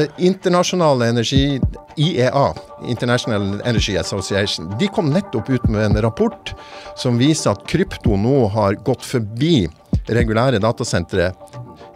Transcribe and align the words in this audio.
det 0.00 0.24
internasjonale 0.24 1.08
energi, 1.12 1.60
IEA, 1.96 2.54
International 2.88 3.60
Energy 3.64 3.96
Association, 4.00 4.70
de 4.78 4.88
kom 4.88 5.10
nettopp 5.12 5.50
ut 5.50 5.68
med 5.68 5.84
en 5.84 6.00
rapport 6.02 6.54
som 6.96 7.18
viser 7.20 7.52
at 7.52 7.66
krypto 7.68 8.16
nå 8.16 8.46
har 8.54 8.78
gått 8.86 9.04
forbi 9.04 9.68
regulære 10.08 10.62
datasentre 10.62 11.30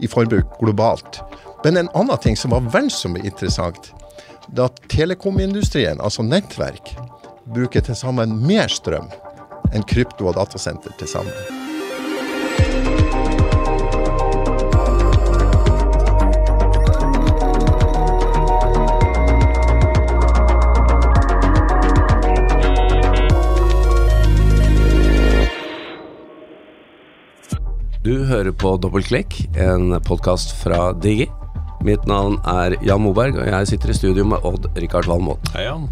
i 0.05 0.11
forbruk 0.11 0.59
globalt. 0.61 1.23
Men 1.65 1.81
en 1.81 1.93
annen 1.97 2.21
ting 2.21 2.37
som 2.37 2.53
var 2.53 2.69
vel 2.75 2.93
så 2.93 3.09
interessant, 3.17 3.93
det 4.53 4.69
at 4.69 4.81
telekomindustrien, 4.93 6.01
altså 6.01 6.27
nettverk, 6.27 6.93
bruker 7.57 7.85
til 7.85 7.97
sammen 7.97 8.37
mer 8.45 8.69
strøm 8.73 9.09
enn 9.73 9.89
krypto 9.89 10.29
og 10.29 10.37
datasenter 10.37 10.93
til 11.01 11.09
sammen. 11.09 11.64
Du 28.15 28.21
hører 28.29 28.53
på 28.55 28.77
Dobbeltklikk, 28.79 29.33
en 29.59 29.97
podkast 30.07 30.53
fra 30.61 30.93
Digi. 31.03 31.25
Mitt 31.83 32.05
navn 32.07 32.37
er 32.47 32.77
Jan 32.87 33.03
Moberg, 33.03 33.41
og 33.43 33.49
jeg 33.49 33.71
sitter 33.73 33.91
i 33.91 33.95
studio 33.97 34.27
med 34.31 34.45
Odd-Rikard 34.47 35.09
Valmot. 35.11 35.49
Hei, 35.57 35.65
Jan. 35.65 35.89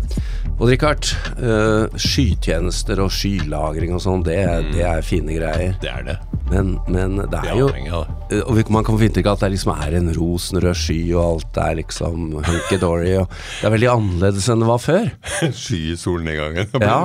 Odd-Rikard, 0.53 1.09
uh, 1.41 1.97
skytjenester 1.99 3.01
og 3.03 3.11
skylagring 3.11 3.97
og 3.97 4.05
sånn, 4.05 4.23
det, 4.29 4.37
mm. 4.39 4.69
det, 4.77 4.85
er 4.87 5.03
fine 5.03 5.35
greier. 5.35 5.75
Det 5.83 5.91
er 5.91 6.05
det. 6.13 6.15
Men, 6.53 6.77
men 6.87 7.17
det 7.33 7.41
er 7.41 7.59
jo 7.59 7.71
uh, 7.73 8.05
Og 8.45 8.71
Man 8.75 8.87
kan 8.87 8.99
få 9.01 9.07
inntrykk 9.09 9.31
av 9.31 9.41
at 9.41 9.43
det 9.47 9.51
liksom 9.57 9.73
er 9.75 9.97
en 9.99 10.13
rosenrød 10.15 10.79
sky, 10.79 11.01
og 11.17 11.25
alt 11.25 11.59
er 11.65 11.81
liksom 11.81 12.37
hunky-dory. 12.37 13.17
Det 13.17 13.67
er 13.67 13.75
veldig 13.75 13.89
annerledes 13.97 14.47
enn 14.53 14.63
det 14.63 14.69
var 14.71 14.85
før. 14.85 15.11
sky 15.65 15.81
i 15.97 15.99
solnedgangen. 15.99 16.71
Ja, 16.79 17.01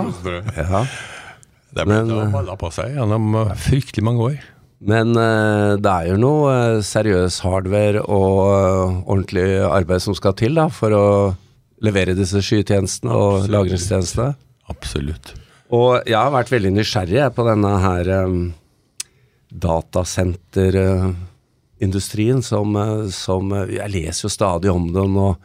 ja. 0.61 0.83
Det 1.73 1.87
ble 1.89 2.29
balla 2.37 2.57
på 2.61 2.69
seg 2.73 2.93
gjennom 2.99 3.33
fryktelig 3.65 4.05
mange 4.05 4.29
år. 4.29 4.37
Men 4.77 5.17
uh, 5.17 5.73
det 5.81 5.89
er 5.89 6.11
jo 6.11 6.17
noe 6.21 6.77
uh, 6.77 6.83
seriøs 6.85 7.39
hardware 7.41 8.03
og 8.05 8.41
uh, 8.45 9.01
ordentlig 9.09 9.57
arbeid 9.65 9.97
som 10.05 10.13
skal 10.17 10.33
til 10.37 10.53
da, 10.59 10.67
for 10.69 10.93
å 10.93 11.33
levere 11.81 12.13
disse 12.17 12.41
skytjenestene 12.45 13.11
og 13.13 13.33
Absolutt. 13.39 13.53
lagringstjenestene. 13.55 14.35
Absolutt. 14.69 15.33
Og 15.73 16.01
jeg 16.07 16.19
har 16.19 16.31
vært 16.33 16.51
veldig 16.53 16.71
nysgjerrig 16.77 17.35
på 17.35 17.43
denne 17.47 17.79
her 17.81 18.07
um, 18.27 18.53
datasenterindustrien 19.65 22.41
som, 22.45 22.77
som, 23.11 23.53
Jeg 23.71 23.91
leser 23.91 24.25
jo 24.27 24.31
stadig 24.31 24.71
om 24.71 24.93
den, 24.93 25.17
og 25.17 25.35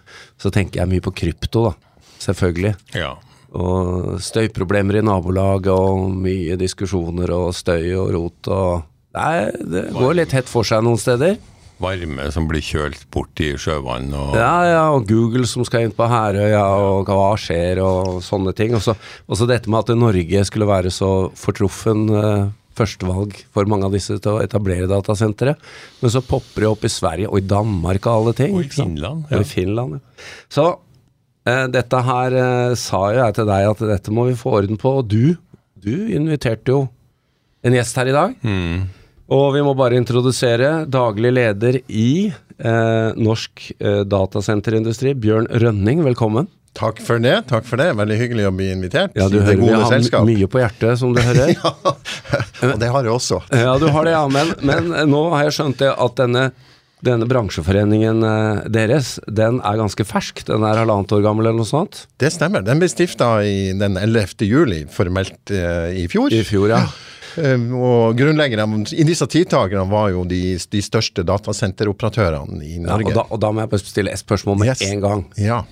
så 0.41 0.50
tenker 0.55 0.80
jeg 0.83 0.88
mye 0.92 1.05
på 1.05 1.12
krypto, 1.25 1.60
da. 1.70 1.75
Selvfølgelig. 2.22 2.75
Ja. 2.94 3.12
Og 3.58 4.20
støyproblemer 4.22 4.94
i 5.00 5.05
nabolaget 5.05 5.72
og 5.75 6.10
mye 6.22 6.56
diskusjoner 6.60 7.30
og 7.34 7.55
støy 7.56 7.94
og 7.98 8.12
rot 8.14 8.48
og 8.53 8.92
Nei, 9.13 9.51
det 9.73 9.89
går 9.93 10.15
litt 10.21 10.33
hett 10.37 10.49
for 10.49 10.67
seg 10.67 10.85
noen 10.85 11.01
steder. 11.01 11.37
Varme 11.83 12.29
som 12.31 12.47
blir 12.49 12.63
kjølt 12.63 13.05
bort 13.13 13.41
i 13.43 13.53
sjøvann 13.59 14.13
og 14.15 14.37
Ja, 14.39 14.55
ja, 14.69 14.83
og 14.95 15.09
Google 15.09 15.49
som 15.51 15.65
skal 15.67 15.89
inn 15.89 15.95
på 15.97 16.07
Herøya, 16.09 16.63
og 16.79 17.11
hva 17.11 17.33
skjer, 17.41 17.81
og 17.83 18.21
sånne 18.25 18.55
ting. 18.57 18.77
Og 18.77 18.85
så 18.85 19.49
dette 19.51 19.71
med 19.73 19.83
at 19.83 19.99
Norge 19.99 20.45
skulle 20.49 20.69
være 20.69 20.93
så 20.95 21.11
fortruffen 21.39 22.07
uh, 22.13 22.53
førstevalg 22.79 23.37
for 23.53 23.69
mange 23.69 23.89
av 23.89 23.97
disse 23.97 24.17
til 24.23 24.37
å 24.37 24.45
etablere 24.45 24.89
datasentre. 24.91 25.57
Men 26.01 26.15
så 26.15 26.23
popper 26.25 26.65
det 26.65 26.71
opp 26.71 26.87
i 26.87 26.93
Sverige 26.93 27.33
og 27.33 27.43
i 27.43 27.51
Danmark 27.51 28.07
og 28.07 28.15
alle 28.15 28.37
ting. 28.39 28.57
Og 28.57 28.65
i 28.69 28.73
Finland. 28.73 29.27
Ja. 29.29 29.41
Og 29.41 29.45
i 29.45 29.51
Finland, 29.51 29.99
ja. 29.99 30.25
Så 30.53 30.71
uh, 30.71 31.67
dette 31.73 32.07
her 32.09 32.39
uh, 32.39 32.79
sa 32.79 33.05
jo 33.11 33.23
jeg 33.25 33.39
til 33.41 33.53
deg 33.53 33.71
at 33.75 33.87
dette 33.97 34.15
må 34.15 34.31
vi 34.31 34.39
få 34.39 34.57
orden 34.63 34.81
på. 34.81 34.97
Og 35.03 35.11
du, 35.11 35.37
du 35.83 35.95
inviterte 36.15 36.77
jo 36.77 36.87
en 37.62 37.75
gjest 37.77 37.99
her 37.99 38.11
i 38.11 38.17
dag. 38.17 38.37
Mm. 38.47 39.02
Og 39.32 39.53
vi 39.54 39.62
må 39.65 39.72
bare 39.78 39.97
introdusere 39.97 40.82
daglig 40.93 41.31
leder 41.32 41.78
i 41.88 42.09
eh, 42.28 43.12
Norsk 43.16 43.69
eh, 43.78 44.03
Datasenterindustri, 44.09 45.15
Bjørn 45.22 45.47
Rønning. 45.62 46.03
Velkommen. 46.04 46.50
Takk 46.76 47.00
for 47.04 47.20
det. 47.20 47.34
takk 47.50 47.66
for 47.69 47.81
det. 47.81 47.91
Veldig 47.98 48.16
hyggelig 48.16 48.47
å 48.48 48.53
bli 48.56 48.71
invitert. 48.72 49.12
Ja, 49.16 49.26
Du 49.32 49.38
hører 49.44 49.60
vi 49.60 49.71
har 49.72 49.87
selskap. 49.92 50.25
mye 50.28 50.48
på 50.48 50.60
hjertet, 50.62 50.98
som 51.00 51.12
du 51.16 51.21
hører. 51.28 51.53
ja, 51.54 51.72
og 52.72 52.76
det 52.81 52.91
har 52.92 53.09
jeg 53.09 53.12
også. 53.15 53.41
ja, 53.53 53.72
du 53.81 53.87
har 53.92 54.09
det, 54.09 54.15
ja. 54.16 54.22
Men, 54.32 54.53
men 54.69 54.92
nå 55.12 55.22
har 55.34 55.47
jeg 55.48 55.56
skjønt 55.59 55.81
det 55.84 55.91
at 55.92 56.16
denne, 56.21 56.44
denne 57.04 57.28
bransjeforeningen 57.28 58.25
eh, 58.28 58.62
deres, 58.72 59.15
den 59.28 59.60
er 59.65 59.81
ganske 59.81 60.06
fersk. 60.09 60.44
Den 60.48 60.65
er 60.69 60.81
halvannet 60.82 61.12
år 61.16 61.25
gammel 61.25 61.48
eller 61.48 61.60
noe 61.62 61.69
sånt? 61.69 62.04
Det 62.21 62.32
stemmer. 62.37 62.65
Den 62.69 62.81
ble 62.82 62.88
stifta 62.92 63.34
den 63.44 63.97
11. 64.00 64.44
juli, 64.48 64.82
formelt 64.92 65.53
eh, 65.56 65.92
i 66.04 66.09
fjor. 66.12 66.32
I 66.37 66.41
fjor, 66.48 66.69
ja. 66.72 66.82
Ehm, 67.41 67.69
og 67.78 68.16
grunnleggerne 68.19 68.82
i 68.93 69.06
disse 69.09 69.26
tidtakerne 69.31 69.84
var 69.91 70.10
jo 70.12 70.25
de, 70.28 70.56
de 70.59 70.82
største 70.84 71.25
datasenteroperatørene 71.26 72.65
i 72.66 72.81
Norge. 72.82 73.09
Ja, 73.09 73.15
og, 73.15 73.15
da, 73.16 73.26
og, 73.28 73.41
da, 73.44 73.53
må 73.53 73.65
jeg 73.65 73.72
bare 73.72 73.84
stille 73.84 74.12
et 74.12 74.22
spørsmål 74.22 74.60
med 74.62 74.72
yes. 74.72 74.84
en 74.88 75.04
gang. 75.04 75.25
Ja. 75.41 75.62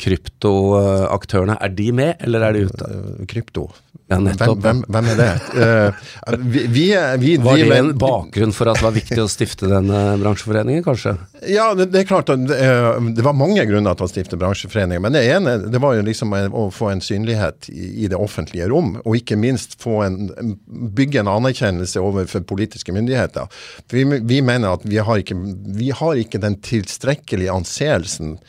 Kryptoaktørene, 0.00 1.58
er 1.60 1.72
de 1.76 1.90
med, 1.96 2.14
eller 2.24 2.46
er 2.46 2.56
de 2.56 2.66
ute? 2.70 2.90
Eh, 2.90 3.24
krypto. 3.30 3.68
Ja, 4.10 4.16
hvem, 4.18 4.58
hvem, 4.58 4.78
hvem, 4.90 5.08
er 5.12 5.18
det? 5.20 5.28
Uh, 5.54 6.38
vi, 6.38 6.64
vi, 6.66 6.86
vi, 7.22 7.36
var 7.38 7.60
det 7.60 7.76
en 7.76 7.92
bakgrunn 7.98 8.54
for 8.54 8.66
at 8.72 8.80
det 8.80 8.86
var 8.88 8.94
viktig 8.96 9.18
å 9.22 9.28
stifte 9.30 9.68
denne 9.70 10.00
bransjeforeningen, 10.18 10.82
kanskje? 10.82 11.14
Ja, 11.46 11.68
det, 11.78 11.92
det 11.94 12.02
er 12.02 12.08
klart 12.08 12.32
at 12.34 12.42
det, 12.48 12.58
eh, 12.58 12.98
det, 13.14 13.22
var 13.22 13.38
mange 13.38 13.62
grunner 13.70 13.94
til 13.94 14.08
å 14.08 14.10
stifte 14.10 14.38
bransjeforeningen. 14.40 15.04
Men 15.06 15.14
det 15.14 15.22
ene 15.30 15.54
det 15.70 15.82
var 15.82 15.94
jo 15.94 16.02
liksom 16.08 16.34
å 16.34 16.66
få 16.74 16.90
en 16.90 17.04
synlighet 17.04 17.70
i, 17.70 18.04
i 18.04 18.10
det 18.10 18.18
offentlige 18.18 18.66
rom, 18.72 18.96
og 19.04 19.20
ikke 19.20 19.38
minst 19.38 19.78
få 19.80 20.00
en, 20.08 20.32
bygge 20.66 21.22
en 21.22 21.30
anerkjennelse 21.30 22.02
overfor 22.02 22.42
politiske 22.50 22.94
myndigheter. 22.96 23.46
Vi, 23.94 24.08
vi 24.18 24.42
mener 24.42 24.74
at 24.74 24.86
vi 24.90 24.98
har, 24.98 25.22
ikke, 25.22 25.38
vi 25.78 25.94
har 25.94 26.18
ikke 26.18 26.42
den 26.42 26.58
tilstrekkelige 26.66 27.54
anseelsen 27.54 28.40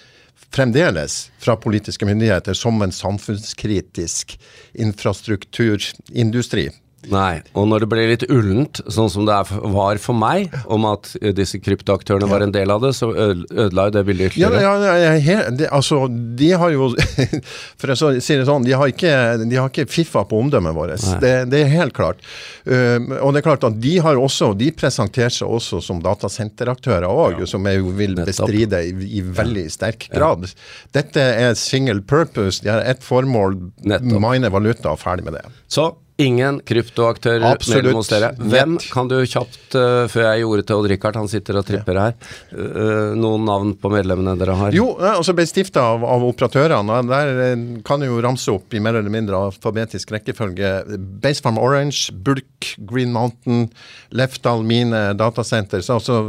fremdeles 0.55 1.31
fra 1.39 1.55
politiske 1.55 2.05
myndigheter 2.05 2.53
som 2.53 2.81
en 2.81 2.91
samfunnskritisk 2.91 4.39
infrastrukturindustri. 4.73 6.69
Nei, 7.09 7.41
og 7.57 7.65
når 7.65 7.81
det 7.81 7.87
ble 7.89 8.03
litt 8.11 8.23
ullent, 8.29 8.81
sånn 8.93 9.09
som 9.09 9.25
det 9.25 9.33
var 9.73 9.97
for 10.01 10.13
meg, 10.13 10.51
om 10.69 10.85
at 10.85 11.09
disse 11.33 11.57
kryptoaktørene 11.57 12.27
var 12.29 12.43
en 12.45 12.53
del 12.53 12.69
av 12.69 12.83
det, 12.83 12.91
så 12.93 13.09
ødela 13.09 13.87
jo 13.87 13.93
det 13.95 14.03
bildet 14.05 14.35
ytterligere. 14.35 14.61
Ja, 14.61 14.73
ja, 14.85 14.93
ja 15.01 15.15
he, 15.17 15.37
det, 15.57 15.69
altså, 15.73 16.03
de 16.09 16.51
har 16.61 16.73
jo 16.75 16.91
For 17.81 17.93
å 17.93 17.95
si 17.97 18.35
det 18.37 18.45
sånn, 18.45 18.65
de 18.67 18.75
har 18.77 18.91
ikke, 18.91 19.13
de 19.41 19.57
har 19.57 19.71
ikke 19.71 19.87
fiffa 19.89 20.23
på 20.29 20.43
omdømmet 20.43 20.75
vårt. 20.77 21.07
Det, 21.23 21.33
det, 21.49 21.63
er 21.63 21.73
helt 21.73 21.95
klart. 21.97 22.21
Uh, 22.67 22.99
og 23.21 23.33
det 23.33 23.41
er 23.41 23.47
klart 23.47 23.65
at 23.65 23.79
de 23.81 23.95
har 24.05 24.21
også, 24.21 24.51
de 24.57 24.69
presenterer 24.75 25.33
seg 25.33 25.49
også 25.49 25.81
som 25.83 26.01
datasenteraktører 26.05 27.07
òg, 27.09 27.41
som 27.49 27.65
jeg 27.69 27.81
vil 27.97 28.15
bestride 28.21 28.83
i, 28.91 28.93
i 29.17 29.23
veldig 29.25 29.65
sterk 29.73 30.05
grad. 30.13 30.45
Dette 30.93 31.25
er 31.47 31.57
single 31.57 32.05
purpose, 32.05 32.61
de 32.61 32.71
har 32.73 32.85
ett 32.85 33.01
formål, 33.05 33.57
Nettopp. 33.89 34.21
mine 34.29 34.53
valuta, 34.53 34.93
og 34.93 35.01
ferdig 35.01 35.25
med 35.27 35.39
det. 35.39 35.45
Så 35.71 35.89
Ingen 36.19 36.59
kryptoaktører 36.65 37.45
Absolutt. 37.53 37.83
mellom 37.83 37.99
hos 38.01 38.09
dere. 38.11 38.31
Hvem 38.37 38.75
kan 38.91 39.07
du 39.09 39.15
kjapt, 39.25 39.75
uh, 39.77 40.05
før 40.11 40.25
jeg 40.27 40.43
gjorde 40.43 40.65
til 40.67 40.81
Odd-Rikard, 40.81 41.17
han 41.17 41.29
sitter 41.31 41.57
og 41.61 41.65
tripper 41.65 41.97
her, 41.97 42.13
uh, 42.51 43.13
noen 43.17 43.47
navn 43.47 43.71
på 43.79 43.91
medlemmene 43.93 44.35
dere 44.39 44.57
har? 44.59 44.75
Jo, 44.75 44.91
altså 44.99 45.33
ble 45.37 45.47
stifta 45.49 45.85
av, 45.93 46.05
av, 46.05 46.27
operatørene. 46.27 46.99
Der 47.09 47.65
kan 47.87 48.03
jeg 48.03 48.11
jo 48.11 48.21
ramse 48.25 48.53
opp 48.53 48.75
i 48.75 48.83
mer 48.83 48.99
eller 48.99 49.13
mindre 49.13 49.39
alfabetisk 49.47 50.13
rekkefølge. 50.13 50.75
Basefarm 51.23 51.59
Orange, 51.61 52.13
Bulk, 52.13 52.73
Green 52.91 53.15
Mountain, 53.15 53.69
Lefdal 54.13 54.65
Mine 54.67 55.09
Datasenter. 55.17 55.81
Så 55.85 55.97
altså, 55.97 56.21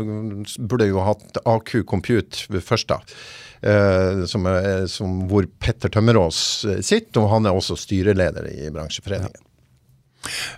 burde 0.59 0.89
jeg 0.89 0.97
jo 0.97 1.07
hatt 1.11 1.43
AQ 1.45 1.81
Compute 1.91 2.63
først, 2.63 2.95
da. 2.95 3.03
Uh, 3.63 4.25
som, 4.27 4.49
som, 4.91 5.21
hvor 5.31 5.47
Petter 5.63 5.93
Tømmerås 5.93 6.43
sitter, 6.83 7.23
og 7.23 7.33
han 7.37 7.47
er 7.47 7.55
også 7.55 7.77
styreleder 7.79 8.49
i 8.51 8.71
bransjeforeningen. 8.75 9.37
Ja. 9.37 9.49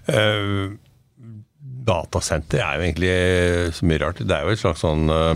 Uh, 0.09 0.77
datasenter 1.85 2.63
er 2.65 2.79
jo 2.79 2.87
egentlig 2.87 3.17
så 3.77 3.89
mye 3.89 4.01
rart. 4.03 4.23
Det 4.25 4.37
er 4.37 4.47
jo 4.47 4.55
et 4.55 4.63
slags 4.63 4.85
sånn 4.85 5.11
uh, 5.13 5.35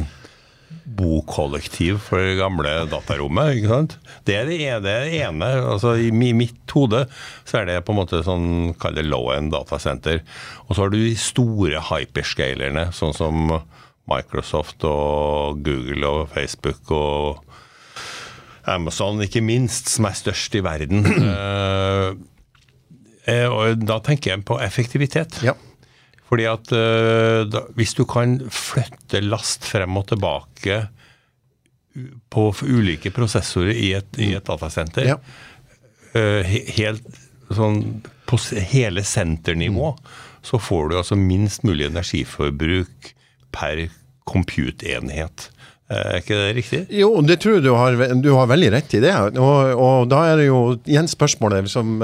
bokollektiv 0.99 2.01
for 2.05 2.23
det 2.23 2.39
gamle 2.41 2.73
datarommet. 2.91 3.59
ikke 3.59 3.73
sant? 3.73 3.97
Det 4.29 4.37
er 4.39 4.49
det 4.49 4.61
ene. 4.61 4.83
Det 4.85 5.19
ene. 5.23 5.51
altså 5.75 5.95
I 6.01 6.11
mitt 6.13 6.75
hode 6.75 7.05
så 7.49 7.61
er 7.61 7.69
det 7.69 7.83
på 7.85 7.95
en 7.95 8.01
måte 8.01 8.23
sånn, 8.27 8.75
kall 8.81 8.97
det 8.97 9.07
low 9.09 9.31
end 9.35 9.53
datasenter. 9.55 10.23
Og 10.67 10.75
så 10.75 10.85
har 10.85 10.95
du 10.95 11.01
de 11.01 11.17
store 11.19 11.83
hyperscalerne, 11.91 12.89
sånn 12.97 13.17
som 13.17 13.53
Microsoft 14.09 14.85
og 14.89 15.61
Google 15.65 16.09
og 16.09 16.33
Facebook 16.33 16.93
og 16.95 17.45
Amazon, 18.69 19.21
ikke 19.25 19.41
minst, 19.45 19.89
som 19.89 20.09
er 20.09 20.17
størst 20.17 20.57
i 20.59 20.65
verden. 20.65 21.07
Uh, 21.07 22.17
Eh, 22.38 22.38
og 23.49 23.83
da 23.85 23.99
tenker 24.05 24.33
jeg 24.33 24.45
på 24.49 24.57
effektivitet. 24.65 25.41
Ja. 25.45 25.57
Fordi 26.29 26.45
at 26.49 26.71
uh, 26.73 27.43
da, 27.49 27.65
hvis 27.77 27.95
du 27.97 28.05
kan 28.09 28.39
flytte 28.53 29.21
last 29.25 29.67
frem 29.69 29.97
og 30.01 30.09
tilbake 30.13 30.87
på 32.31 32.55
ulike 32.63 33.11
prosessorer 33.11 33.75
i 33.75 33.93
et, 33.99 34.19
i 34.21 34.33
et 34.37 34.47
datasenter. 34.47 35.09
Ja. 35.09 35.17
Eh, 36.17 36.57
helt 36.79 37.19
sånn 37.55 38.01
på 38.29 38.39
hele 38.71 39.05
senternivå, 39.07 39.95
så 40.45 40.61
får 40.61 40.91
du 40.91 40.99
altså 41.01 41.17
minst 41.19 41.65
mulig 41.67 41.89
energiforbruk 41.89 43.13
per 43.55 43.87
compute-enhet. 44.29 45.49
Eh, 45.91 45.97
Er 45.97 46.19
ikke 46.21 46.37
det 46.37 46.49
riktig? 46.59 46.79
Jo, 46.93 47.09
det 47.25 47.39
tror 47.41 47.55
jeg 47.57 47.63
du 47.65 47.71
har, 47.73 47.95
du 48.21 48.27
har 48.37 48.49
veldig 48.51 48.69
rett 48.75 48.93
i 48.99 49.01
det. 49.01 49.13
Og, 49.41 49.71
og 49.81 50.09
da 50.11 50.19
er 50.33 50.37
det 50.43 50.49
jo 50.51 50.59
igjen 50.85 51.09
spørsmålet 51.09 51.65
liksom, 51.65 51.95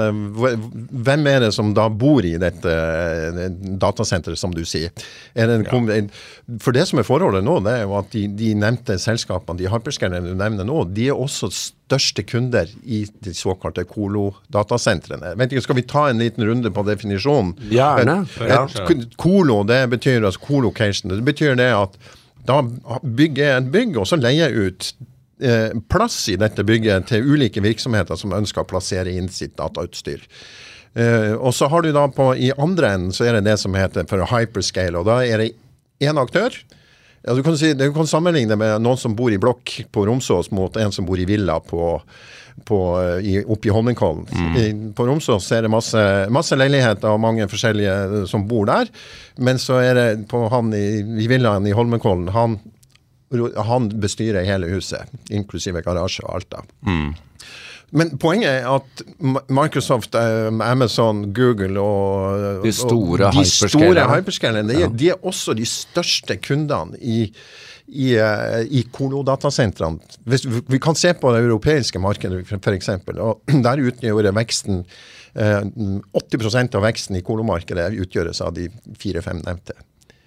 Hvem 1.05 1.27
er 1.29 1.43
det 1.45 1.51
som 1.53 1.69
da 1.77 1.85
bor 1.93 2.25
i 2.25 2.31
dette 2.41 2.71
eh, 2.73 3.45
datasenteret, 3.77 4.39
som 4.41 4.55
du 4.57 4.63
sier? 4.65 4.89
Er 5.37 5.51
det 5.51 5.59
en, 5.59 5.67
kom- 5.69 5.91
For 6.65 6.73
det 6.73 6.87
som 6.89 6.97
er 7.01 7.05
forholdet 7.05 7.45
nå, 7.45 7.59
det 7.65 7.75
er 7.77 7.85
jo 7.85 7.93
at 7.99 8.09
de, 8.15 8.25
de 8.41 8.51
nevnte 8.57 8.97
selskapene, 9.01 9.61
de 9.61 9.69
harperskerne 9.69 10.23
du 10.25 10.33
nevner 10.33 10.65
nå, 10.65 10.81
de 10.89 11.11
er 11.13 11.21
også 11.21 11.51
største 11.53 12.25
kunder 12.25 12.65
i 12.89 13.03
de 13.21 13.33
såkalte 13.37 13.85
Colo-datasentrene. 13.85 15.35
Vet 15.37 15.51
ikke, 15.53 15.61
Skal 15.65 15.77
vi 15.79 15.85
ta 15.89 16.07
en 16.09 16.21
liten 16.21 16.45
runde 16.47 16.71
på 16.73 16.83
definisjonen? 16.87 17.53
Gjerne. 17.69 18.19
Ja. 18.49 18.65
Colo, 19.21 19.61
det 19.69 19.83
betyr 19.93 20.25
altså 20.25 20.41
colocation. 20.45 21.13
Det 21.13 21.21
betyr 21.25 21.55
det 21.59 21.69
at 21.77 21.97
da 22.47 22.61
bygger 23.01 23.43
jeg 23.43 23.57
et 23.63 23.73
bygg, 23.73 23.97
og 24.01 24.07
så 24.09 24.19
leier 24.19 24.49
jeg 24.49 24.69
ut 24.69 24.89
eh, 25.41 25.73
plass 25.91 26.19
i 26.31 26.37
dette 26.39 26.65
bygget 26.67 27.09
til 27.11 27.33
ulike 27.35 27.63
virksomheter 27.65 28.19
som 28.19 28.35
ønsker 28.35 28.63
å 28.63 28.69
plassere 28.69 29.13
inn 29.13 29.29
sitt 29.33 29.55
datautstyr. 29.59 30.23
Eh, 30.95 31.33
og 31.35 31.51
så 31.55 31.67
har 31.71 31.83
du 31.83 31.91
da 31.95 32.07
på, 32.11 32.31
I 32.37 32.53
andre 32.61 32.93
enden 32.95 33.15
så 33.15 33.27
er 33.27 33.37
det 33.37 33.47
det 33.49 33.57
som 33.61 33.75
heter 33.75 34.07
for 34.09 34.23
hyperscale, 34.31 35.01
og 35.01 35.09
da 35.09 35.21
er 35.25 35.43
det 35.43 35.51
én 36.03 36.19
aktør. 36.21 36.55
Ja, 37.27 37.33
du, 37.33 37.43
kan 37.43 37.57
si, 37.57 37.73
du 37.73 37.93
kan 37.93 38.07
sammenligne 38.07 38.53
det 38.53 38.59
med 38.61 38.83
noen 38.85 38.99
som 39.01 39.15
bor 39.17 39.33
i 39.33 39.39
blokk 39.41 39.79
på 39.91 40.05
Romsås 40.05 40.51
mot 40.53 40.75
en 40.77 40.91
som 40.93 41.07
bor 41.07 41.17
i 41.17 41.25
villa 41.25 41.55
på, 41.59 41.87
på, 42.69 42.79
eh, 43.01 43.25
i, 43.25 43.33
oppe 43.41 43.71
i 43.71 43.73
Holmenkollen. 43.73 44.27
Mm. 44.29 44.83
På 44.93 45.07
Romsås 45.09 45.47
er 45.55 45.65
det 45.65 45.71
masse, 45.73 46.03
masse 46.29 46.57
leiligheter 46.59 47.09
og 47.09 47.23
mange 47.23 47.47
forskjellige 47.49 47.95
eh, 48.05 48.27
som 48.29 48.45
bor 48.45 48.69
der. 48.69 48.93
Men 49.41 49.57
så 49.61 49.81
er 49.81 49.97
det 49.97 50.07
på 50.29 50.43
han 50.53 50.69
i, 50.77 51.01
i 51.01 51.29
villaen 51.31 51.65
i 51.65 51.73
Holmenkollen, 51.73 52.29
han, 52.35 52.59
han 53.71 53.89
bestyrer 53.89 54.45
hele 54.45 54.69
huset, 54.69 55.09
inklusive 55.33 55.81
garasje 55.81 56.27
og 56.27 56.37
alt. 56.37 56.51
da. 56.53 56.65
Men 57.91 58.17
poenget 58.17 58.49
er 58.49 58.65
at 58.75 59.03
Microsoft, 59.49 60.15
eh, 60.15 60.47
Amazon, 60.65 61.33
Google 61.33 61.79
og 61.79 62.63
De 62.65 62.71
store 62.73 63.27
og 63.29 63.33
de 63.37 63.45
store 63.45 63.69
hyperscalerne. 63.69 64.15
hyperscalerne, 64.17 64.73
de, 64.73 64.81
er- 64.83 64.95
de 64.99 65.09
er 65.13 65.21
også 65.25 65.53
de 65.55 65.65
største 65.65 66.37
kundene 66.41 66.97
i, 67.01 67.31
i, 67.87 68.15
eh, 68.17 68.63
i 68.71 68.83
Kolo-datasentrene. 68.91 69.99
Hvis 70.25 70.45
Vi 70.67 70.79
kan 70.79 70.95
se 70.95 71.13
på 71.13 71.31
det 71.35 71.43
europeiske 71.45 71.99
markedet 72.01 72.45
f.eks. 72.49 72.85
Der 73.67 73.85
utgjorde 73.85 74.33
veksten 74.35 74.83
eh, 75.35 75.61
80% 75.61 76.75
av 76.75 76.81
veksten 76.89 77.15
i 77.17 77.21
Kolo-markedet 77.21 77.93
utgjøres 78.01 78.41
av 78.41 78.53
de 78.57 78.69
fire-fem 78.99 79.41
nevnte. 79.45 79.73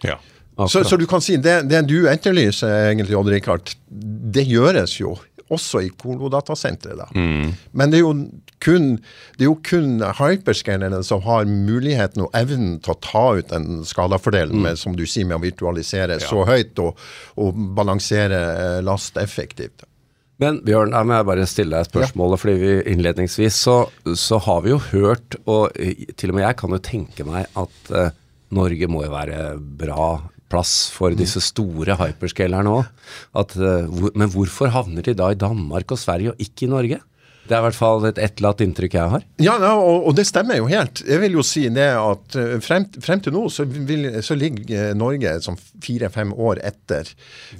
Ja. 0.04 0.18
Så, 0.66 0.82
så 0.84 0.96
du 0.98 1.06
kan 1.06 1.20
si 1.22 1.36
det, 1.38 1.68
det 1.70 1.84
du 1.86 2.08
etterlyser, 2.10 2.88
egentlig, 2.88 3.14
Odd 3.14 3.28
Rikard, 3.30 3.76
det 3.88 4.42
gjøres 4.48 4.96
jo 4.98 5.12
også 5.54 5.82
i 5.86 5.90
Kolo-datasenteret. 5.90 6.98
da. 6.98 7.08
Men 7.72 7.92
det 7.92 8.00
er, 8.00 8.04
jo 8.04 8.14
kun, 8.64 8.88
det 9.36 9.46
er 9.46 9.48
jo 9.48 9.58
kun 9.64 10.02
hyperscannerne 10.18 11.00
som 11.06 11.22
har 11.26 11.48
muligheten 11.48 12.26
og 12.26 12.34
evnen 12.36 12.78
til 12.84 12.94
å 12.94 13.00
ta 13.04 13.24
ut 13.38 13.52
den 13.52 13.84
skadafordelen 13.88 14.60
med, 14.64 14.80
som 14.80 14.96
du 14.98 15.06
sier, 15.06 15.28
med 15.28 15.38
å 15.38 15.44
virtualisere 15.44 16.20
så 16.22 16.44
høyt 16.48 16.78
og, 16.84 16.98
og 17.40 17.62
balansere 17.78 18.42
eh, 18.54 18.80
last 18.84 19.16
effektivt. 19.20 19.86
Men 20.38 20.60
Bjørn, 20.62 20.94
jeg 20.94 21.10
må 21.10 21.18
bare 21.26 21.46
stille 21.50 21.74
deg 21.74 21.88
spørsmålet, 21.88 22.38
fordi 22.38 22.56
vi 22.60 22.74
innledningsvis 22.92 23.56
så, 23.58 23.78
så 24.14 24.38
har 24.44 24.62
vi 24.62 24.70
jo 24.70 24.78
hørt, 24.92 25.38
og 25.50 25.74
eh, 25.74 26.06
til 26.14 26.30
og 26.30 26.38
med 26.38 26.46
jeg 26.46 26.58
kan 26.60 26.74
jo 26.76 26.82
tenke 26.92 27.26
meg 27.26 27.48
at 27.58 27.94
eh, 27.94 28.12
Norge 28.54 28.88
må 28.88 29.02
jo 29.04 29.12
være 29.12 29.40
bra 29.58 30.10
plass 30.48 30.88
for 30.94 31.16
disse 31.16 31.42
store 31.44 31.98
hyperscalerne 31.98 32.72
òg. 32.80 32.88
hvor, 33.32 34.10
men 34.14 34.32
hvorfor 34.32 34.72
havner 34.74 35.04
de 35.04 35.14
da 35.18 35.30
i 35.32 35.38
Danmark 35.38 35.92
og 35.92 36.00
Sverige 36.00 36.34
og 36.34 36.42
ikke 36.42 36.66
i 36.66 36.72
Norge? 36.72 37.00
Det 37.48 37.56
er 37.56 37.62
i 37.62 37.64
hvert 37.64 37.78
fall 37.78 38.04
et 38.04 38.18
etterlatt 38.20 38.60
inntrykk 38.60 38.94
jeg 38.98 39.12
har. 39.14 39.22
Ja, 39.40 39.54
ja 39.62 39.70
og, 39.80 40.10
og 40.10 40.16
det 40.18 40.26
stemmer 40.28 40.58
jo 40.58 40.66
helt. 40.68 41.00
Jeg 41.08 41.22
vil 41.22 41.38
jo 41.38 41.44
si 41.46 41.64
det 41.72 41.86
at 41.96 42.36
eh, 42.36 42.58
frem, 42.64 42.84
frem 43.00 43.22
til 43.24 43.32
nå 43.32 43.46
så, 43.52 43.64
vil, 43.64 44.10
så 44.24 44.36
ligger 44.36 44.90
eh, 44.90 44.90
Norge 44.98 45.38
som 45.44 45.56
fire-fem 45.56 46.34
år 46.36 46.60
etter 46.68 47.08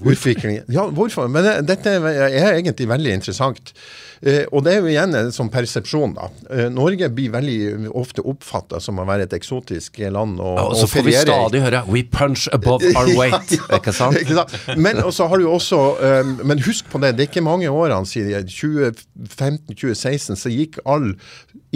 utviklingen. 0.03 0.69
Ja, 0.75 0.85
hvorfor? 0.93 1.31
Men 1.33 1.47
det, 1.47 1.55
dette 1.71 1.97
er 2.05 2.51
egentlig 2.51 2.91
veldig 2.91 3.17
interessant. 3.21 3.73
Eh, 4.21 4.45
og 4.51 4.65
det 4.67 4.73
er 4.75 4.81
jo 4.83 4.91
igjen 4.91 5.15
en 5.15 5.31
sånn 5.35 5.51
persepsjon, 5.53 6.15
da. 6.17 6.29
Eh, 6.51 6.67
Norge 6.75 7.09
blir 7.15 7.31
veldig 7.35 7.91
ofte 7.99 8.25
oppfatta 8.27 8.81
som 8.83 8.99
å 8.99 9.07
være 9.09 9.29
et 9.29 9.37
eksotisk 9.39 10.01
land 10.11 10.41
å, 10.43 10.55
Og 10.69 10.77
så 10.81 10.89
får 10.91 11.07
vi 11.07 11.15
stadig 11.19 11.63
høre 11.63 11.85
'we 11.87 12.03
punch 12.11 12.49
above 12.53 12.83
our 12.97 13.13
weight'. 13.21 13.57
Ikke 13.79 13.95
sant? 13.95 14.19
Ikke 14.23 14.35
sant? 14.41 14.55
Men 14.77 15.03
også 15.05 15.29
har 15.31 15.39
du 15.39 15.49
også 15.49 15.81
um, 16.01 16.41
Men 16.45 16.59
husk 16.67 16.91
på 16.91 17.01
det, 17.03 17.17
det 17.17 17.27
er 17.27 17.31
ikke 17.31 17.45
mange 17.47 17.71
årene 17.71 18.07
siden 18.07 18.49
2015-2016 18.49 20.37
så 20.39 20.51
gikk 20.53 20.79
all 20.85 21.15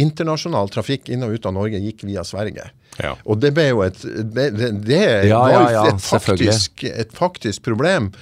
internasjonal 0.01 0.71
trafikk 0.73 1.11
inn 1.13 1.23
og 1.27 1.37
ut 1.37 1.47
av 1.47 1.55
Norge 1.57 1.81
gikk 1.83 2.07
via 2.09 2.25
Sverige. 2.25 2.71
Ja. 3.01 3.15
Og 3.25 3.41
det 3.41 3.53
ble 3.57 3.71
jo 3.71 3.81
et 3.87 4.01
Det, 4.03 4.51
det, 4.57 4.71
det 4.85 5.03
Ja, 5.31 5.41
var 5.41 5.53
jo 5.53 5.61
ja, 5.73 5.85
et, 5.93 6.01
faktisk, 6.05 6.85
et 6.85 7.13
faktisk 7.17 7.65
problem. 7.65 8.13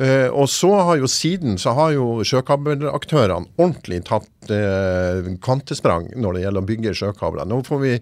Eh, 0.00 0.28
og 0.32 0.48
så 0.48 0.70
har 0.80 0.96
jo 0.96 1.08
siden 1.10 1.58
så 1.60 1.74
har 1.76 1.92
jo 1.92 2.22
sjøkabelaktørene 2.24 3.50
ordentlig 3.60 3.98
tatt 4.08 4.48
uh, 4.48 5.26
kvantesprang 5.44 6.06
når 6.16 6.36
det 6.36 6.44
gjelder 6.46 6.64
å 6.64 6.68
bygge 6.70 6.94
sjøkabler. 7.02 7.48
Nå 7.48 7.58
får 7.66 7.82
vi 7.82 7.92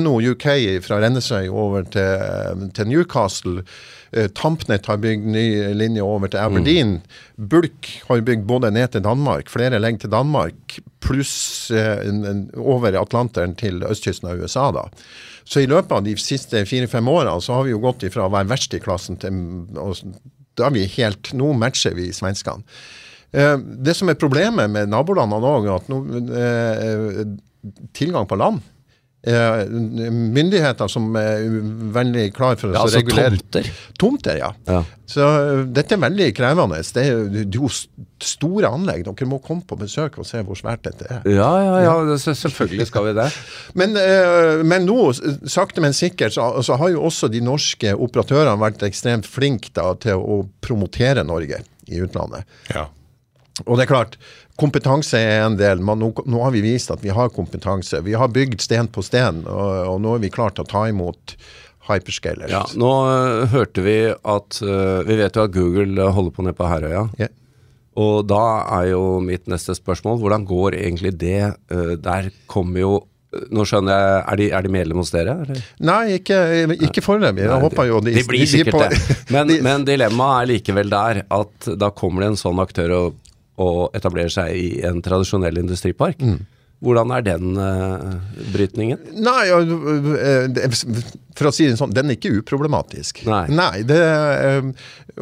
NO 0.00 0.14
UK 0.32 0.46
fra 0.86 1.02
Rennesøy 1.02 1.50
over 1.50 1.84
til, 1.92 2.70
til 2.72 2.88
Newcastle. 2.88 3.66
Uh, 4.16 4.30
Tampnet 4.32 4.88
har 4.88 5.02
bygd 5.04 5.28
ny 5.34 5.44
linje 5.76 6.06
over 6.06 6.32
til 6.32 6.40
Aberdeen. 6.40 6.96
Bulk 7.36 7.90
har 8.08 8.24
bygd 8.24 8.48
både 8.48 8.72
ned 8.72 8.96
til 8.96 9.04
Danmark, 9.04 9.52
flere 9.52 9.82
legg 9.82 10.00
til 10.00 10.12
Danmark, 10.12 10.80
pluss 11.02 11.70
eh, 11.74 12.06
over 12.56 12.94
Atlanteren 12.96 13.56
til 13.58 13.82
østkysten 13.84 14.30
av 14.30 14.40
USA. 14.40 14.70
da. 14.72 14.86
Så 15.44 15.60
i 15.60 15.66
løpet 15.66 15.96
av 15.96 16.04
de 16.06 16.14
siste 16.20 16.62
fire-fem 16.70 17.08
årene 17.10 17.42
så 17.42 17.58
har 17.58 17.66
vi 17.66 17.74
jo 17.74 17.82
gått 17.82 18.06
ifra 18.06 18.28
å 18.28 18.32
være 18.32 18.52
verst 18.52 18.76
i 18.78 18.80
klassen 18.80 19.18
til 19.20 19.42
og 19.82 19.98
da 20.58 20.68
er 20.68 20.76
vi 20.76 20.88
helt, 20.96 21.32
Nå 21.36 21.52
matcher 21.58 21.96
vi 21.96 22.10
svenskene. 22.14 22.64
Eh, 23.32 23.56
det 23.56 23.94
som 23.96 24.10
er 24.12 24.20
problemet 24.20 24.70
med 24.70 24.90
nabolandene 24.92 25.54
òg, 25.54 25.68
er 25.68 25.78
at 25.78 25.88
nå, 25.92 26.02
eh, 26.36 27.22
tilgang 27.96 28.28
på 28.28 28.38
land 28.40 28.60
Myndigheter 29.22 30.88
som 30.90 31.12
er 31.14 31.44
veldig 31.94 32.24
klar 32.34 32.56
for 32.58 32.72
Ja, 32.72 32.80
å 32.80 32.88
altså 32.88 32.98
regulere 32.98 33.36
tomter. 33.38 33.68
Tomter, 34.00 34.38
ja. 34.40 34.48
Ja. 34.66 34.80
Så 35.06 35.22
uh, 35.22 35.60
dette 35.70 35.94
er 35.94 36.00
veldig 36.02 36.26
krevende. 36.34 36.80
Det 36.82 37.04
er 37.06 37.44
jo 37.54 37.68
store 38.22 38.70
anlegg. 38.74 39.04
Dere 39.06 39.28
må 39.30 39.38
komme 39.44 39.62
på 39.68 39.78
besøk 39.78 40.18
og 40.18 40.26
se 40.26 40.42
hvor 40.46 40.58
svært 40.58 40.82
dette 40.88 41.06
er. 41.06 41.20
Ja, 41.30 41.50
ja, 41.62 41.76
ja, 41.84 41.92
ja. 42.10 42.16
selvfølgelig 42.18 42.88
skal 42.90 43.06
vi 43.10 43.14
det. 43.20 43.28
Men, 43.78 43.94
eh, 43.98 44.62
men 44.66 44.84
nå, 44.86 44.96
sakte, 45.48 45.80
men 45.82 45.94
sikkert, 45.96 46.34
så, 46.34 46.48
så 46.64 46.76
har 46.80 46.90
jo 46.92 47.04
også 47.06 47.30
de 47.32 47.40
norske 47.44 47.94
operatørene 47.94 48.58
vært 48.60 48.82
ekstremt 48.86 49.28
flinke 49.28 49.72
da, 49.74 49.92
til 50.02 50.20
å 50.20 50.42
promotere 50.64 51.24
Norge 51.26 51.62
i 51.88 52.02
utlandet. 52.02 52.48
ja. 52.74 52.88
Og 53.66 53.76
det 53.76 53.84
er 53.84 53.90
klart, 53.92 54.14
kompetanse 54.60 55.18
er 55.20 55.42
en 55.46 55.58
del. 55.60 55.82
Men 55.84 56.00
nå, 56.00 56.12
nå 56.24 56.40
har 56.44 56.54
vi 56.54 56.62
vist 56.64 56.90
at 56.94 57.02
vi 57.04 57.12
har 57.12 57.28
kompetanse. 57.34 58.00
Vi 58.06 58.14
har 58.16 58.30
bygd 58.32 58.62
sten 58.64 58.88
på 58.88 59.04
sten, 59.04 59.42
og, 59.44 59.74
og 59.92 60.00
nå 60.04 60.14
er 60.16 60.22
vi 60.24 60.30
klart 60.32 60.56
til 60.56 60.64
å 60.64 60.70
ta 60.72 60.86
imot 60.88 61.36
hyperscalers. 61.90 62.50
Ja, 62.52 62.62
nå 62.78 62.90
øh, 63.10 63.44
hørte 63.52 63.82
vi 63.84 63.96
at 64.14 64.58
øh, 64.62 65.02
Vi 65.08 65.16
vet 65.18 65.36
jo 65.36 65.46
at 65.48 65.54
Google 65.54 65.96
øh, 66.06 66.12
holder 66.14 66.34
på 66.36 66.44
nede 66.46 66.56
på 66.58 66.68
Herøya. 66.70 67.06
Ja. 67.20 67.28
Og 67.98 68.22
da 68.30 68.42
er 68.78 68.86
jo 68.94 69.00
mitt 69.20 69.48
neste 69.52 69.74
spørsmål 69.76 70.20
hvordan 70.22 70.46
går 70.48 70.78
egentlig 70.78 71.10
det? 71.20 71.50
Der 72.00 72.30
kommer 72.48 72.80
jo 72.80 72.92
Nå 73.52 73.64
skjønner 73.64 73.96
jeg, 73.96 74.16
er 74.28 74.36
de, 74.36 74.46
er 74.58 74.64
de 74.66 74.70
medlem 74.74 74.98
hos 75.00 75.08
dere? 75.12 75.34
Eller? 75.40 75.60
Nei, 75.88 76.18
ikke, 76.18 76.36
ikke 76.84 77.00
foreløpig. 77.00 77.46
Jeg 77.46 77.62
håper 77.62 77.86
jo 77.88 78.00
de, 78.04 78.12
de 78.18 78.24
blir 78.28 78.42
sikkert 78.48 78.74
på- 78.76 78.82
det. 78.92 78.98
Men, 79.32 79.48
de- 79.48 79.62
men 79.64 79.86
dilemmaet 79.88 80.42
er 80.42 80.50
likevel 80.50 80.90
der 80.92 81.20
at 81.32 81.68
da 81.80 81.88
kommer 81.96 82.26
det 82.26 82.28
en 82.34 82.36
sånn 82.36 82.60
aktør 82.60 82.92
og, 82.98 83.14
og 83.60 83.94
etablerer 83.96 84.32
seg 84.32 84.56
i 84.56 84.66
en 84.88 85.02
tradisjonell 85.04 85.60
industripark. 85.60 86.22
Mm. 86.22 86.42
Hvordan 86.82 87.12
er 87.14 87.22
den 87.22 87.58
uh, 87.60 88.16
brytningen? 88.50 88.98
Nei, 89.22 89.42
øh, 89.54 90.48
for 91.38 91.48
å 91.48 91.52
si 91.54 91.68
det 91.68 91.76
sånn, 91.78 91.92
den 91.94 92.10
er 92.10 92.18
ikke 92.18 92.32
uproblematisk. 92.40 93.22
Nei. 93.28 93.84
det, 93.86 94.00
øh, 94.02 94.72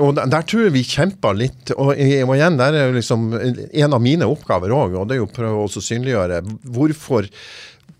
og 0.00 0.14
der, 0.16 0.30
der 0.32 0.46
tror 0.48 0.64
jeg 0.64 0.74
vi 0.78 0.86
kjemper 0.88 1.36
litt. 1.36 1.74
Og, 1.76 1.92
og 1.92 2.32
igjen, 2.38 2.56
der 2.56 2.78
er 2.78 2.88
jo 2.88 2.96
liksom 2.96 3.28
en 3.36 3.98
av 3.98 4.00
mine 4.00 4.30
oppgaver 4.30 4.72
òg, 4.72 4.96
og 5.02 5.10
det 5.10 5.18
er 5.18 5.20
jo 5.20 5.28
å 5.28 5.34
prøve 5.36 5.66
å 5.66 5.84
synliggjøre 5.84 6.40
hvorfor 6.64 7.28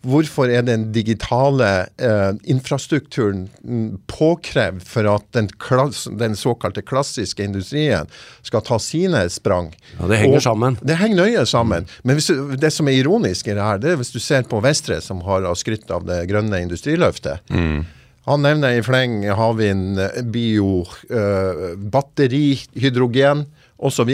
hvorfor 0.07 0.51
er 0.53 0.65
den 0.67 0.89
digitale 0.95 1.69
eh, 2.01 2.33
infrastrukturen 2.51 3.47
mm, 3.63 4.01
påkrevd 4.11 4.83
for 4.87 5.09
at 5.11 5.27
den, 5.37 5.51
klass, 5.63 6.07
den, 6.21 6.37
såkalte 6.39 6.83
klassiske 6.87 7.45
industrien 7.45 8.11
skal 8.47 8.65
ta 8.67 8.79
sine 8.83 9.23
sprang? 9.31 9.73
Ja, 9.99 10.09
Det 10.11 10.21
henger 10.23 10.41
og, 10.41 10.45
sammen. 10.47 10.79
Det 10.83 10.99
henger 11.01 11.23
nøye 11.25 11.47
sammen. 11.47 11.89
Men 12.03 12.21
du, 12.21 12.55
det 12.61 12.73
som 12.75 12.91
er 12.91 13.01
ironisk 13.01 13.49
i 13.49 13.57
det 13.57 13.65
her, 13.65 13.81
det 13.83 13.95
er 13.95 14.01
hvis 14.01 14.15
du 14.15 14.21
ser 14.23 14.47
på 14.51 14.63
Vestre, 14.65 15.01
som 15.05 15.23
har 15.27 15.49
skrytt 15.59 15.91
av 15.95 16.07
det 16.09 16.23
grønne 16.31 16.63
industriløftet. 16.65 17.43
Mm. 17.51 17.83
Han 18.29 18.45
nevner 18.45 18.77
i 18.77 18.85
fleng 18.85 19.25
havvind, 19.35 19.99
bio, 20.31 20.85
eh, 21.11 21.75
batteri, 21.93 22.61
hydrogen 22.79 23.47
osv. 23.81 24.13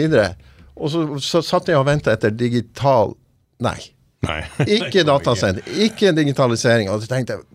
Og 0.77 0.91
så, 0.93 1.05
så 1.21 1.43
satt 1.45 1.69
jeg 1.71 1.79
og 1.79 1.87
venta 1.89 2.15
etter 2.15 2.33
digital 2.33 3.15
Nei. 3.57 3.79
Nei. 4.25 4.41
ikke 4.79 5.05
datasenter, 5.07 5.67
ikke 5.87 6.13
digitalisering. 6.17 6.89
Og 6.93 7.03
så 7.03 7.11
tenkte 7.11 7.37
jeg 7.37 7.45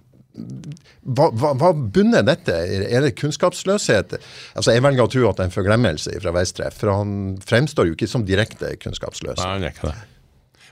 hva, 1.03 1.27
hva, 1.29 1.51
hva 1.61 1.73
bunner 1.77 2.23
dette 2.25 2.55
Er 2.57 3.05
det 3.05 3.11
kunnskapsløshet? 3.21 4.15
Altså, 4.57 4.73
Jeg 4.73 4.85
velger 4.87 5.05
å 5.05 5.11
tro 5.13 5.27
at 5.29 5.37
det 5.37 5.45
er 5.45 5.51
en 5.51 5.57
forglemmelse 5.59 6.15
fra 6.23 6.33
Veistreff, 6.33 6.79
for 6.81 6.95
han 6.95 7.13
fremstår 7.43 7.91
jo 7.91 7.99
ikke 7.99 8.09
som 8.09 8.25
direkte 8.25 8.73
kunnskapsløs. 8.81 9.43
Nei, 9.43 9.51
han 9.51 9.67
er 9.67 9.75
ikke 9.75 9.91
det. 9.91 9.99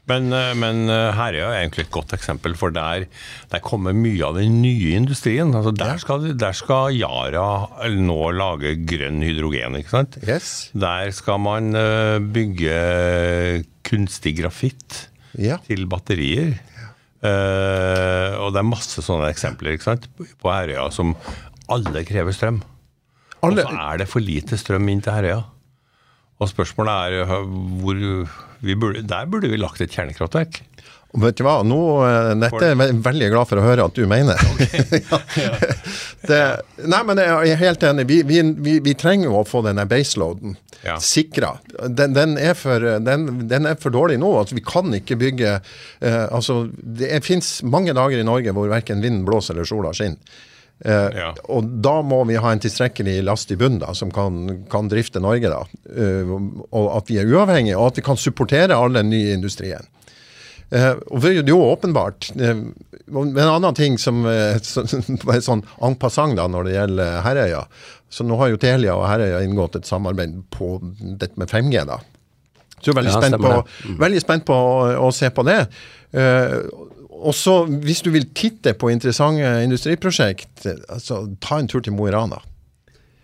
Men, 0.09 0.31
eh, 0.35 0.53
men 0.59 0.89
eh, 0.91 1.11
Herøya 1.15 1.51
er 1.51 1.61
egentlig 1.61 1.85
et 1.87 1.93
godt 1.95 2.15
eksempel, 2.17 2.57
for 2.59 2.73
der, 2.75 3.05
der 3.53 3.63
kommer 3.63 3.95
mye 3.95 4.25
av 4.27 4.39
den 4.41 4.61
nye 4.63 4.95
industrien. 4.97 5.53
Altså 5.55 5.75
der, 5.77 6.01
skal, 6.03 6.31
der 6.41 6.57
skal 6.57 6.97
Yara 6.97 7.91
nå 7.95 8.19
lage 8.35 8.75
grønn 8.89 9.21
hydrogen. 9.27 9.77
ikke 9.79 9.93
sant? 9.93 10.19
Yes. 10.25 10.71
Der 10.73 11.13
skal 11.15 11.43
man 11.45 11.75
eh, 11.79 12.17
bygge 12.33 12.81
kunstig 13.87 14.39
grafitt 14.41 15.10
ja. 15.39 15.61
til 15.67 15.87
batterier. 15.91 16.57
Uh, 17.21 18.33
og 18.41 18.55
det 18.55 18.63
er 18.63 18.67
masse 18.67 19.05
sånne 19.05 19.29
eksempler 19.29 19.77
ikke 19.77 19.91
sant? 19.91 20.07
på 20.17 20.49
Herøya 20.49 20.87
som 20.95 21.13
alle 21.71 22.05
krever 22.09 22.35
strøm. 22.35 22.63
Alle... 23.45 23.65
Og 23.65 23.73
så 23.73 23.83
er 23.87 24.01
det 24.01 24.09
for 24.11 24.25
lite 24.25 24.59
strøm 24.61 24.89
inn 24.93 25.03
til 25.05 25.15
Herøya. 25.17 25.43
Og 26.41 26.49
spørsmålet 26.49 27.21
er 27.21 27.45
hvor 27.83 27.99
burde, 28.81 29.03
Der 29.05 29.29
burde 29.29 29.51
vi 29.53 29.61
lagt 29.61 29.81
et 29.85 29.93
kjernekraftverk. 29.93 30.63
Vet 31.11 31.41
du 31.41 31.43
hva, 31.43 31.57
nå, 31.67 31.79
eh, 32.07 32.33
Dette 32.39 32.61
er 32.69 32.77
jeg 32.77 32.99
veldig 33.03 33.29
glad 33.33 33.49
for 33.51 33.59
å 33.59 33.65
høre 33.65 33.87
at 33.89 33.97
du 33.97 34.05
mener. 34.11 34.39
Okay. 34.61 35.01
ja. 35.45 35.51
det, 36.27 36.39
nei, 36.91 37.01
men 37.07 37.19
Jeg 37.21 37.55
er 37.55 37.59
helt 37.61 37.83
enig. 37.87 38.05
Vi, 38.09 38.21
vi, 38.27 38.77
vi, 38.83 38.95
trenger 38.99 39.29
jo 39.29 39.41
å 39.41 39.47
få 39.47 39.63
denne 39.65 39.85
baseloaden 39.91 40.55
ja. 40.85 40.97
sikra. 41.03 41.55
Den, 41.87 42.15
den, 42.15 42.37
den, 42.37 43.27
den, 43.51 43.69
er 43.71 43.79
for 43.81 43.95
dårlig 43.95 44.21
nå. 44.23 44.31
altså 44.41 44.59
Vi 44.59 44.65
kan 44.67 44.95
ikke 44.97 45.19
bygge 45.21 45.57
eh, 45.57 46.27
altså 46.27 46.63
Det 46.77 47.23
fins 47.27 47.61
mange 47.67 47.95
dager 47.97 48.21
i 48.21 48.27
Norge 48.27 48.55
hvor 48.57 48.71
verken 48.71 49.03
vinden 49.03 49.27
blåser 49.27 49.57
eller 49.57 49.69
sola 49.69 49.95
skinner. 49.97 50.21
Eh, 50.85 51.09
ja. 51.19 51.31
Og 51.53 51.67
da 51.85 51.99
må 52.07 52.23
vi 52.29 52.39
ha 52.41 52.53
en 52.55 52.63
tilstrekkelig 52.63 53.19
last 53.27 53.51
i 53.53 53.59
bunnen 53.61 53.83
da, 53.83 53.93
som 53.97 54.13
kan, 54.15 54.63
kan, 54.73 54.89
drifte 54.89 55.21
Norge. 55.21 55.51
da, 55.53 55.65
uh, 55.97 56.37
Og 56.71 56.93
at 56.97 57.11
vi 57.11 57.19
er 57.21 57.29
uavhengige, 57.29 57.77
og 57.77 57.91
at 57.91 58.01
vi 58.01 58.07
kan 58.07 58.21
supportere 58.21 58.77
all 58.77 58.97
den 58.97 59.11
nye 59.13 59.35
industrien. 59.37 59.85
Uh, 60.71 60.95
og 61.11 61.25
det 61.25 61.33
er 61.41 61.49
jo 61.51 61.59
åpenbart. 61.67 62.31
Uh, 62.39 62.71
en 63.11 63.41
annen 63.43 63.75
ting 63.75 63.99
som 63.99 64.23
så, 64.71 64.85
er 64.87 65.43
sånn 65.43 65.65
en 65.83 65.97
passant 65.99 66.39
da, 66.39 66.47
når 66.51 66.69
det 66.69 66.77
gjelder 66.77 67.17
Herøya 67.27 67.65
så 68.11 68.25
Nå 68.27 68.37
har 68.41 68.49
jo 68.51 68.59
Telia 68.59 68.97
og 68.99 69.05
Herøya 69.07 69.39
inngått 69.47 69.77
et 69.79 69.87
samarbeid 69.87 70.33
på 70.51 70.73
dette 70.99 71.39
med 71.39 71.47
5G. 71.47 71.85
da. 71.87 72.01
Så 72.81 72.91
jeg 72.91 72.97
er 72.97 72.97
veldig, 72.99 73.13
ja, 73.13 73.21
spent, 73.23 73.37
på, 73.39 73.53
mm. 73.87 73.99
veldig 74.01 74.23
spent 74.25 74.47
på 74.49 74.57
å, 74.57 74.73
å 75.07 75.11
se 75.15 75.31
på 75.31 75.45
det. 75.47 75.61
Og 77.21 77.37
så, 77.39 77.55
hvis 77.71 78.03
du 78.03 78.11
vil 78.11 78.27
titte 78.35 78.75
på 78.75 78.91
interessante 78.91 79.53
industriprosjekt, 79.63 80.67
altså, 80.91 81.21
ta 81.39 81.61
en 81.63 81.71
tur 81.71 81.85
til 81.87 81.95
Mo 81.95 82.09
i 82.11 82.15
Rana. 82.17 82.41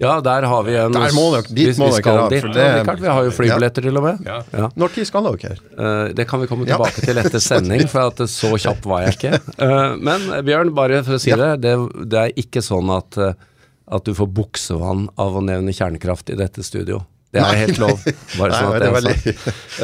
Ja, 0.02 0.18
der 0.20 0.44
har 0.44 0.62
vi 0.66 0.74
en 0.76 0.92
Der 0.92 1.14
må 1.16 1.24
dere, 1.32 1.48
Dit 1.56 1.78
må 1.80 1.88
dere 1.94 2.28
Dit. 2.28 2.44
Det, 2.52 2.66
ja, 2.82 2.94
vi 3.00 3.08
har 3.08 3.24
jo 3.24 3.32
flybilletter 3.32 3.84
ja. 3.84 3.88
til 3.88 4.00
og 4.00 4.04
med. 4.04 4.26
Ja. 4.28 4.38
Ja. 4.52 4.68
Når 4.76 4.92
tid 4.92 5.08
skal 5.08 5.28
dere? 5.30 5.56
Uh, 5.72 6.12
det 6.16 6.28
kan 6.28 6.42
vi 6.42 6.48
komme 6.50 6.68
tilbake 6.68 7.04
til 7.04 7.20
etter 7.22 7.42
sending, 7.48 7.86
for 7.88 8.12
at 8.12 8.20
så 8.28 8.52
kjapp 8.60 8.84
var 8.86 9.06
jeg 9.06 9.18
ikke. 9.18 9.34
Uh, 9.56 9.96
men 9.96 10.24
Bjørn, 10.44 10.74
bare 10.76 11.00
for 11.06 11.16
å 11.16 11.20
si 11.22 11.32
det, 11.32 11.48
det, 11.64 11.72
det 12.12 12.18
er 12.20 12.40
ikke 12.40 12.60
sånn 12.64 12.90
at, 12.92 13.16
at 13.16 14.04
du 14.04 14.12
får 14.14 14.28
buksevann 14.36 15.06
av 15.20 15.38
å 15.38 15.42
nevne 15.44 15.72
kjernekraft 15.74 16.34
i 16.34 16.36
dette 16.38 16.64
studio. 16.66 17.00
Det 17.36 17.42
er 17.42 17.58
helt 17.64 17.80
lov. 17.80 18.04
Bare 18.38 18.60
sånn 18.60 18.70
at 18.70 18.82
det 18.82 18.86
er 18.86 18.94
veldig... 18.96 19.34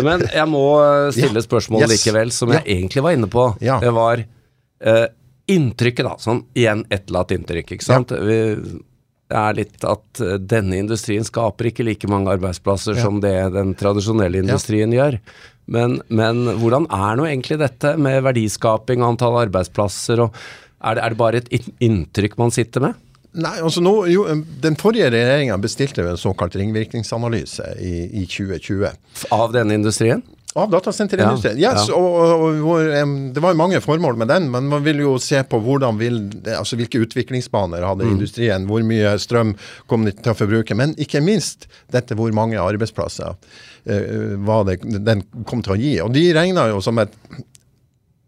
Men 0.07 0.25
jeg 0.29 0.49
må 0.51 0.63
eh, 0.83 1.09
stille 1.17 1.43
spørsmål 1.45 1.85
yes. 1.85 1.93
likevel, 1.97 2.33
som 2.35 2.55
jeg 2.55 2.65
egentlig 2.77 3.05
var 3.05 3.17
inne 3.17 3.29
på. 3.33 3.49
Det 3.61 3.93
var 3.97 4.23
uh, 4.23 5.05
inntrykket, 5.53 6.07
da. 6.07 6.15
Sånn 6.23 6.45
igjen 6.59 6.87
etterlatt 6.93 7.35
inntrykk, 7.37 7.75
ikke 7.77 7.89
sant. 7.89 8.15
Vi, 8.15 8.39
det 9.33 9.39
er 9.41 9.57
litt 9.57 9.87
at 9.89 10.23
uh, 10.23 10.35
denne 10.37 10.79
industrien 10.83 11.25
skaper 11.25 11.71
ikke 11.71 11.87
like 11.87 12.11
mange 12.11 12.33
arbeidsplasser 12.35 12.99
som 13.01 13.23
det 13.25 13.33
den 13.57 13.73
tradisjonelle 13.79 14.45
industrien 14.45 14.93
gjør. 14.93 15.17
Men, 15.73 16.01
men, 16.13 16.45
hvordan 16.59 16.89
er 16.93 17.17
nå 17.17 17.29
egentlig 17.29 17.61
dette 17.63 17.95
med 18.01 18.21
verdiskaping 18.27 19.01
og 19.01 19.15
antall 19.15 19.39
arbeidsplasser? 19.47 20.25
Og 20.27 20.35
er, 20.83 20.99
det, 20.99 21.05
er 21.05 21.15
det 21.15 21.21
bare 21.21 21.41
et 21.41 21.73
inntrykk 21.83 22.37
man 22.41 22.53
sitter 22.55 22.85
med? 22.85 23.01
Nei, 23.33 23.55
altså 23.65 23.81
nå, 23.81 23.95
jo, 24.13 24.27
Den 24.61 24.75
forrige 24.77 25.09
regjeringa 25.15 25.57
bestilte 25.61 26.05
en 26.05 26.21
såkalt 26.21 26.57
ringvirkningsanalyse 26.61 27.71
i, 27.81 27.95
i, 28.21 28.27
2020. 28.29 28.91
Av 29.33 29.55
denne 29.55 29.79
industrien? 29.79 30.21
Av 30.55 30.69
datasenterindustrien. 30.69 31.57
Ja, 31.61 31.71
yes, 31.73 31.89
ja. 31.89 31.97
Og, 31.97 32.17
og, 32.45 32.59
og, 32.69 33.31
Det 33.33 33.41
var 33.41 33.57
mange 33.57 33.81
formål 33.81 34.19
med 34.21 34.29
den, 34.29 34.51
men 34.53 34.69
man 34.69 34.85
vil 34.85 35.01
jo 35.01 35.15
se 35.23 35.41
på 35.49 35.61
vil, 35.97 36.19
altså 36.53 36.77
hvilke 36.77 37.01
utviklingsbaner 37.07 37.87
hadde 37.87 38.05
mm. 38.05 38.13
industrien, 38.13 38.67
hvor 38.69 38.85
mye 38.85 39.15
strøm 39.23 39.55
kom 39.89 40.05
de 40.05 40.13
til 40.13 40.35
å 40.35 40.37
forbruke, 40.37 40.77
men 40.77 40.93
ikke 41.01 41.25
minst 41.25 41.69
dette 41.93 42.19
hvor 42.19 42.35
mange 42.37 42.61
arbeidsplasser 42.61 43.33
uh, 43.33 44.61
det, 44.69 44.77
den 45.01 45.25
kom 45.49 45.65
til 45.65 45.77
å 45.77 45.81
gi. 45.81 45.95
Og 46.05 46.13
De 46.13 46.27
regna 46.37 46.69
jo 46.73 46.85
som 46.85 47.01
et 47.01 47.17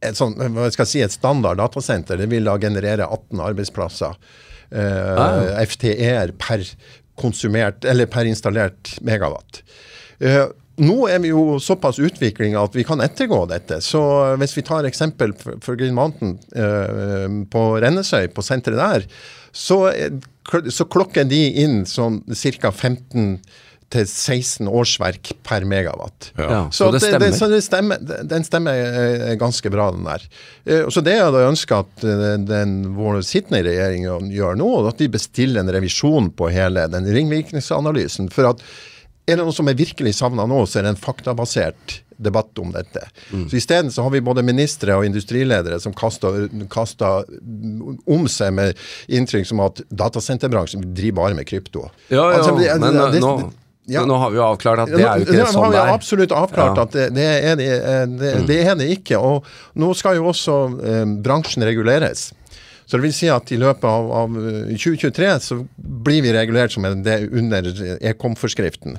et, 0.04 0.16
sånt, 0.18 0.36
si, 0.84 1.00
et 1.00 1.12
standard 1.12 1.56
datasenter. 1.60 2.18
Det 2.20 2.28
vil 2.28 2.44
da 2.44 2.58
generere 2.60 3.06
18 3.08 3.40
arbeidsplasser 3.40 4.18
eh, 4.68 5.14
ah. 5.16 5.62
FTE-er 5.64 6.34
per 6.40 6.64
konsumert, 7.20 7.86
eller 7.88 8.10
per 8.10 8.28
installert 8.28 8.96
megawatt. 9.06 9.62
Eh, 10.18 10.44
nå 10.82 10.96
er 11.06 11.20
vi 11.22 11.30
jo 11.30 11.58
såpass 11.62 12.00
utvikling 12.02 12.56
at 12.58 12.74
vi 12.74 12.84
kan 12.86 13.02
ettergå 13.04 13.44
dette. 13.50 13.80
Så 13.84 14.00
hvis 14.40 14.56
vi 14.56 14.64
tar 14.66 14.88
eksempel 14.88 15.34
for, 15.38 15.76
Green 15.78 15.94
Mountain 15.94 16.36
eh, 16.56 17.28
på 17.50 17.66
Rennesøy, 17.84 18.28
på 18.34 18.42
senteret 18.42 18.80
der, 18.80 19.06
så, 19.54 19.78
så 20.74 20.88
klokker 20.90 21.28
de 21.30 21.44
inn 21.62 21.84
sånn 21.86 22.22
ca. 22.26 22.72
15 22.72 23.38
til 23.94 24.06
16 24.08 24.68
årsverk 24.68 25.32
per 25.46 25.66
megawatt. 25.68 26.32
Ja. 26.38 26.64
Så, 26.74 26.88
det 26.94 27.02
stemmer? 27.04 27.22
Det, 27.22 27.30
så 27.38 27.48
det 27.50 27.60
stemmer, 27.64 28.00
den 28.26 28.46
stemmer 28.46 28.80
eh, 28.80 29.34
ganske 29.40 29.70
bra, 29.70 29.90
den 29.94 30.06
der. 30.08 30.24
Eh, 30.64 30.88
så 30.90 31.02
det 31.04 31.18
jeg 31.18 31.34
da 31.36 31.44
ønsker 31.46 31.84
at 31.84 32.06
eh, 32.08 32.24
den, 32.48 32.74
vår 32.96 33.20
sittende 33.26 33.62
regjering 33.68 34.08
gjør 34.34 34.58
nå, 34.58 34.70
at 34.90 34.98
de 35.02 35.10
bestiller 35.14 35.62
en 35.62 35.72
revisjon 35.76 36.32
på 36.34 36.50
hele 36.54 36.88
den 36.90 37.06
ringvirkningsanalysen. 37.14 38.32
For 38.34 38.54
at 38.54 38.64
er 39.26 39.38
det 39.38 39.44
noe 39.44 39.56
som 39.56 39.68
er 39.70 39.78
virkelig 39.78 40.16
savna 40.18 40.46
nå, 40.48 40.64
så 40.68 40.80
er 40.80 40.86
det 40.86 40.94
en 40.94 41.00
faktabasert 41.00 42.00
debatt 42.16 42.58
om 42.62 42.70
dette. 42.74 43.02
Mm. 43.32 43.48
Så 43.50 43.56
Isteden 43.56 43.90
så 43.92 44.04
har 44.04 44.12
vi 44.14 44.20
både 44.24 44.44
ministre 44.46 44.94
og 44.98 45.06
industriledere 45.06 45.80
som 45.82 45.94
kaster, 45.96 46.46
om 48.06 48.28
seg 48.30 48.54
med 48.54 48.78
inntrykk 49.08 49.48
som 49.50 49.64
at 49.64 49.82
datasenterbransjen 49.90 50.84
driver 50.94 51.22
bare 51.22 51.38
med 51.40 51.48
krypto. 51.48 51.88
Ja, 52.08 52.28
ja, 52.30 52.38
altså, 52.38 52.54
det, 52.60 52.70
men 52.80 53.00
det, 53.16 53.22
nå 53.24 53.36
ja. 53.86 54.00
Men 54.00 54.14
nå 54.14 54.16
har 54.16 54.30
vi 54.32 54.38
jo 54.38 54.44
avklart 54.46 54.80
at 54.86 54.92
det 54.94 55.02
er 55.04 55.18
jo 55.20 55.26
ikke 55.26 55.42
nå, 55.42 55.48
sånn 55.52 55.74
det 55.74 55.80
er. 55.82 55.90
absolutt 55.92 56.32
avklart 56.32 56.78
ja. 56.78 56.84
at 56.86 56.94
det, 56.94 57.08
det, 57.18 57.26
er 57.50 57.58
det, 57.60 57.66
eh, 57.74 58.04
det, 58.08 58.30
mm. 58.32 58.46
det, 58.48 58.56
er 58.64 58.78
det 58.80 58.86
ikke. 58.94 59.18
Og 59.20 59.44
nå 59.80 59.90
skal 59.98 60.16
jo 60.16 60.30
også 60.30 60.56
eh, 60.80 61.02
bransjen 61.26 61.66
reguleres. 61.68 62.30
Så 62.86 62.98
det 62.98 63.06
vil 63.06 63.16
si 63.16 63.30
at 63.32 63.52
i 63.52 63.60
løpet 63.60 63.86
av, 63.88 64.10
av 64.12 64.34
2023 64.70 65.28
eh, 65.28 65.38
så 65.40 65.60
blir 65.76 66.24
vi 66.24 66.34
regulert 66.36 66.74
som 66.74 66.86
det 67.04 67.20
under 67.32 67.70
Ekom-forskriften. 68.00 68.98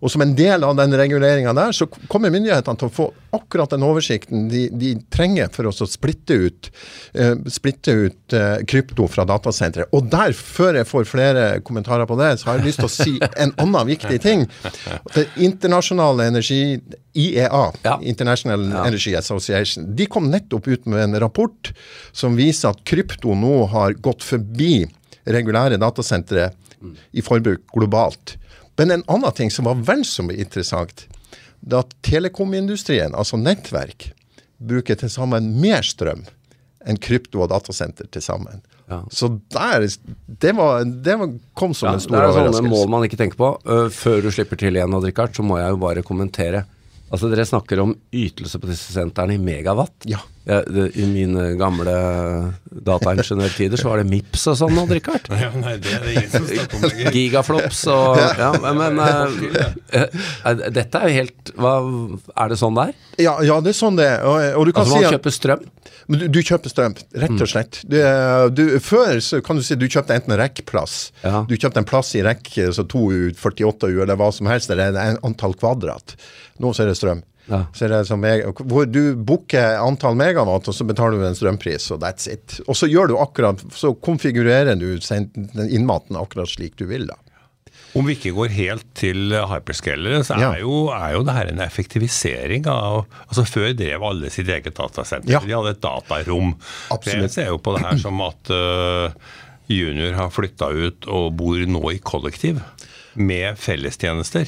Og 0.00 0.12
som 0.12 0.22
en 0.24 0.32
del 0.36 0.64
av 0.64 0.76
den 0.78 0.94
reguleringa 0.96 1.52
der, 1.56 1.74
så 1.76 1.86
kommer 2.08 2.32
myndighetene 2.32 2.80
til 2.80 2.88
å 2.88 2.94
få 2.94 3.08
akkurat 3.36 3.70
den 3.74 3.84
oversikten 3.86 4.48
de, 4.50 4.64
de 4.72 4.94
trenger 5.12 5.50
for 5.52 5.68
å 5.68 5.72
splitte 5.86 6.38
ut, 6.40 6.70
uh, 7.18 7.34
splitte 7.52 7.94
ut 8.06 8.36
uh, 8.36 8.62
krypto 8.68 9.06
fra 9.12 9.26
datasentre. 9.28 9.86
Og 9.96 10.08
der, 10.12 10.32
før 10.36 10.80
jeg 10.80 10.88
får 10.88 11.10
flere 11.10 11.44
kommentarer 11.66 12.08
på 12.08 12.16
det, 12.20 12.32
så 12.40 12.50
har 12.50 12.60
jeg 12.60 12.70
lyst 12.70 12.82
til 12.82 12.88
å 12.88 12.94
si 12.94 13.14
en 13.44 13.54
annen 13.60 13.90
viktig 13.90 14.20
ting. 14.24 14.46
Det 15.14 15.28
internasjonale 15.44 16.30
energi 16.32 16.62
IEA, 17.12 17.62
ja. 17.84 17.98
International 18.02 18.64
ja. 18.70 18.86
Energy 18.86 19.14
Association, 19.18 19.88
de 19.96 20.06
kom 20.08 20.30
nettopp 20.30 20.68
ut 20.70 20.88
med 20.90 21.04
en 21.04 21.20
rapport 21.22 21.72
som 22.16 22.38
viser 22.38 22.72
at 22.72 22.84
krypto 22.86 23.34
nå 23.36 23.66
har 23.74 23.98
gått 24.00 24.24
forbi 24.24 24.86
regulære 25.30 25.78
datasentre 25.80 26.50
i 27.12 27.22
forbruk 27.24 27.66
globalt. 27.74 28.38
Men 28.80 28.94
en 28.94 29.02
annen 29.12 29.36
ting 29.36 29.50
som 29.52 29.66
var 29.68 29.76
vel 29.84 30.06
så 30.08 30.24
interessant, 30.32 31.04
det 31.60 31.76
at 31.76 31.90
telekomindustrien, 32.06 33.12
altså 33.12 33.36
nettverk, 33.36 34.06
bruker 34.56 34.96
til 34.96 35.12
sammen 35.12 35.50
mer 35.60 35.84
strøm 35.84 36.22
enn 36.88 36.96
krypto 36.96 37.42
og 37.44 37.50
datasenter 37.52 38.08
til 38.08 38.24
sammen. 38.24 38.62
Ja. 38.88 39.02
Så 39.12 39.28
der, 39.52 39.84
det, 40.40 40.54
var, 40.56 40.86
det 40.88 41.18
var, 41.20 41.34
kom 41.52 41.76
som 41.76 41.90
Ja, 41.90 41.92
en 41.92 42.00
det 42.00 42.06
stor 42.06 42.16
er 42.16 42.32
sånne 42.32 42.46
overraskelse. 42.46 42.72
mål 42.72 42.88
man 42.96 43.04
ikke 43.04 43.20
tenker 43.20 43.38
på. 43.42 43.50
Uh, 43.68 43.86
før 43.92 44.24
du 44.24 44.30
slipper 44.32 44.58
til 44.64 44.80
igjen, 44.80 44.96
Richard, 45.04 45.36
så 45.36 45.44
må 45.44 45.60
jeg 45.60 45.76
jo 45.76 45.82
bare 45.84 46.06
kommentere. 46.06 46.64
Altså 47.10 47.28
Dere 47.28 47.44
snakker 47.44 47.84
om 47.84 47.92
ytelse 48.16 48.58
på 48.62 48.70
disse 48.70 48.96
sentrene 48.96 49.36
i 49.36 49.42
megawatt. 49.42 50.08
Ja. 50.08 50.24
Ja, 50.50 50.56
det, 50.66 50.88
I 50.98 51.04
mine 51.06 51.44
gamle 51.60 51.92
dataingeniørtider 52.86 53.78
så 53.78 53.90
var 53.90 54.00
det 54.02 54.08
MIPS 54.10 54.46
og 54.50 54.56
sånn, 54.58 54.78
Odd 54.82 54.92
Rikard. 54.96 55.28
Ja, 55.38 55.50
nei, 55.54 55.76
det 55.82 55.92
er 55.94 56.04
det 56.06 56.14
ingen 56.16 56.30
som 56.32 56.46
snakker 56.48 56.78
om 56.80 56.86
lenger. 56.88 57.12
Gigaflops 57.16 57.82
og 57.92 58.18
Ja, 58.40 58.50
men, 58.80 58.98
eh, 59.04 60.00
eh, 60.00 60.64
Dette 60.74 61.02
er 61.04 61.08
jo 61.12 61.16
helt 61.20 61.52
hva, 61.60 61.74
Er 62.34 62.50
det 62.52 62.58
sånn 62.60 62.74
det 62.78 62.88
er? 62.90 62.94
Ja, 63.28 63.34
ja, 63.46 63.60
det 63.62 63.74
er 63.74 63.78
sånn 63.78 63.98
det 64.00 64.08
er. 64.08 64.24
Og, 64.26 64.40
og 64.60 64.66
du 64.66 64.72
kan 64.74 64.82
Altså 64.84 64.96
si 64.96 65.00
man 65.04 65.08
at 65.10 65.16
kjøper 65.18 65.36
strøm? 65.36 65.64
Du, 66.10 66.24
du 66.26 66.40
kjøper 66.42 66.72
strøm, 66.72 66.94
rett 67.14 67.30
Mm. 67.30 67.40
og 67.44 67.48
slett. 67.52 67.76
Du, 67.86 67.94
eh, 68.02 68.48
du, 68.50 68.62
før 68.82 69.20
så 69.22 69.38
kan 69.46 69.60
du 69.60 69.62
si 69.62 69.76
du 69.78 69.86
kjøpte 69.86 70.16
enten 70.16 70.34
rekkplass, 70.40 71.12
Ja. 71.22 71.44
du 71.46 71.54
kjøpte 71.54 71.78
en 71.84 71.86
plass 71.86 72.10
i 72.18 72.24
rekk, 72.26 72.50
så 72.74 72.82
2 72.82 73.04
U, 73.14 73.20
48 73.38 73.86
U 73.94 74.00
eller 74.02 74.16
hva 74.18 74.32
som 74.34 74.48
helst, 74.50 74.70
eller 74.74 74.96
en 74.98 75.20
antall 75.22 75.54
kvadrat. 75.54 76.16
Nå 76.58 76.72
så 76.74 76.82
er 76.82 76.90
det 76.90 76.96
strøm. 76.98 77.22
Ja. 77.50 77.64
Så 77.74 77.88
det 77.90 78.04
som 78.08 78.22
hvor 78.22 78.86
du 78.86 79.16
booker 79.16 79.80
antall 79.82 80.14
megawatt, 80.18 80.68
og 80.70 80.76
så 80.76 80.86
betaler 80.86 81.18
du 81.18 81.26
en 81.26 81.34
strømpris, 81.38 81.90
og 81.94 82.00
that's 82.04 82.30
it. 82.30 82.60
Og 82.66 82.78
så 82.78 82.86
gjør 82.90 83.10
du 83.10 83.16
akkurat, 83.18 83.62
så 83.74 83.92
konfigurerer 83.98 84.78
du 84.78 84.92
innmaten 85.66 86.18
akkurat 86.20 86.48
slik 86.48 86.78
du 86.78 86.86
vil 86.90 87.08
da. 87.10 87.18
Om 87.98 88.06
vi 88.06 88.14
ikke 88.14 88.30
går 88.36 88.52
helt 88.54 88.84
til 88.94 89.32
hyperscalere, 89.50 90.22
så 90.22 90.36
Ja. 90.38 90.52
er, 90.54 90.60
jo, 90.62 90.88
er 90.94 91.16
jo 91.16 91.24
det 91.26 91.34
her 91.34 91.48
en 91.50 91.58
effektivisering 91.64 92.66
av 92.70 93.06
altså 93.26 93.42
Før 93.42 93.72
drev 93.74 94.04
alle 94.06 94.30
sitt 94.30 94.46
eget 94.48 94.76
datasenter. 94.78 95.32
Ja. 95.32 95.40
De 95.42 95.50
hadde 95.56 95.72
et 95.74 95.82
datarom. 95.82 96.54
Absolutt. 96.94 97.26
Jeg 97.26 97.30
ser 97.34 97.46
jo 97.50 97.58
på 97.58 97.74
det 97.74 97.82
her 97.82 97.98
som 97.98 98.20
at 98.22 98.52
uh, 98.54 99.10
junior 99.66 100.14
har 100.14 100.30
flytta 100.30 100.70
ut 100.70 101.08
og 101.10 101.34
bor 101.40 101.58
nå 101.66 101.82
i 101.90 101.98
kollektiv 101.98 102.62
med 103.18 103.58
fellestjenester. 103.58 104.46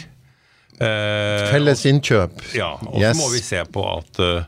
Eh, 0.81 1.51
Felles 1.53 1.85
innkjøp. 1.87 2.41
ja, 2.57 2.73
og 2.81 2.95
så 2.97 3.01
Yes. 3.01 3.17
må 3.21 3.29
vi 3.33 3.43
se 3.45 3.65
på 3.65 3.85
at 3.99 4.19
uh, 4.25 4.45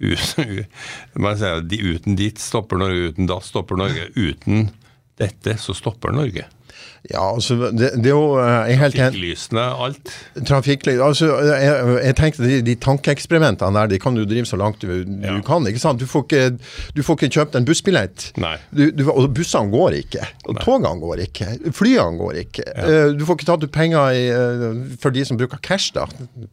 uten, 1.94 2.16
dit 2.16 2.38
stopper 2.38 2.78
Norge, 2.78 3.10
uten 3.12 3.26
da 3.26 3.40
stopper 3.44 3.76
Norge. 3.76 4.08
Uten 4.16 4.70
dette 5.18 5.56
så 5.58 5.74
stopper 5.74 6.12
Norge. 6.14 6.46
Ja, 7.08 7.22
altså, 7.34 7.54
det, 7.72 7.92
det 8.02 8.10
er 8.10 8.14
jo 8.16 8.36
eh, 8.42 8.48
jeg 8.68 8.74
er 8.74 8.80
helt 8.82 8.96
enig. 8.98 9.12
Fikklysene, 9.14 9.64
alt. 9.86 10.10
Trafikklys 10.48 10.98
altså, 11.00 11.28
jeg, 11.46 11.76
jeg 12.04 12.16
tenkte 12.18 12.42
de, 12.48 12.56
de 12.66 12.74
tankeeksperimentene 12.84 13.70
der, 13.78 13.90
de 13.92 13.98
kan 14.02 14.18
du 14.18 14.24
drive 14.28 14.48
så 14.50 14.58
langt 14.60 14.82
du, 14.82 14.90
Ja. 15.22 15.36
du 15.36 15.42
kan. 15.46 15.66
ikke 15.70 15.78
sant? 15.82 16.00
Du 16.02 16.06
får 16.10 16.26
ikke, 16.26 16.42
du 16.96 17.02
får 17.06 17.18
ikke 17.20 17.30
kjøpt 17.38 17.56
en 17.60 17.68
bussbillett. 17.68 18.26
Nei. 18.42 18.56
Du, 18.74 18.82
du, 18.92 19.04
og 19.12 19.30
bussene 19.36 19.70
går 19.72 19.96
ikke. 20.02 20.26
Og 20.50 20.58
togene 20.64 20.92
går 21.00 21.22
ikke. 21.28 21.48
Flyene 21.78 22.18
går 22.20 22.42
ikke. 22.42 22.66
Ja. 22.74 22.98
Du 23.14 23.24
får 23.28 23.38
ikke 23.38 23.48
tatt 23.52 23.64
ut 23.68 23.72
penger 23.78 24.18
i, 24.18 24.24
eh, 24.34 24.98
for 25.00 25.14
de 25.14 25.24
som 25.28 25.38
bruker 25.40 25.62
cash, 25.64 25.92
da. 25.96 26.04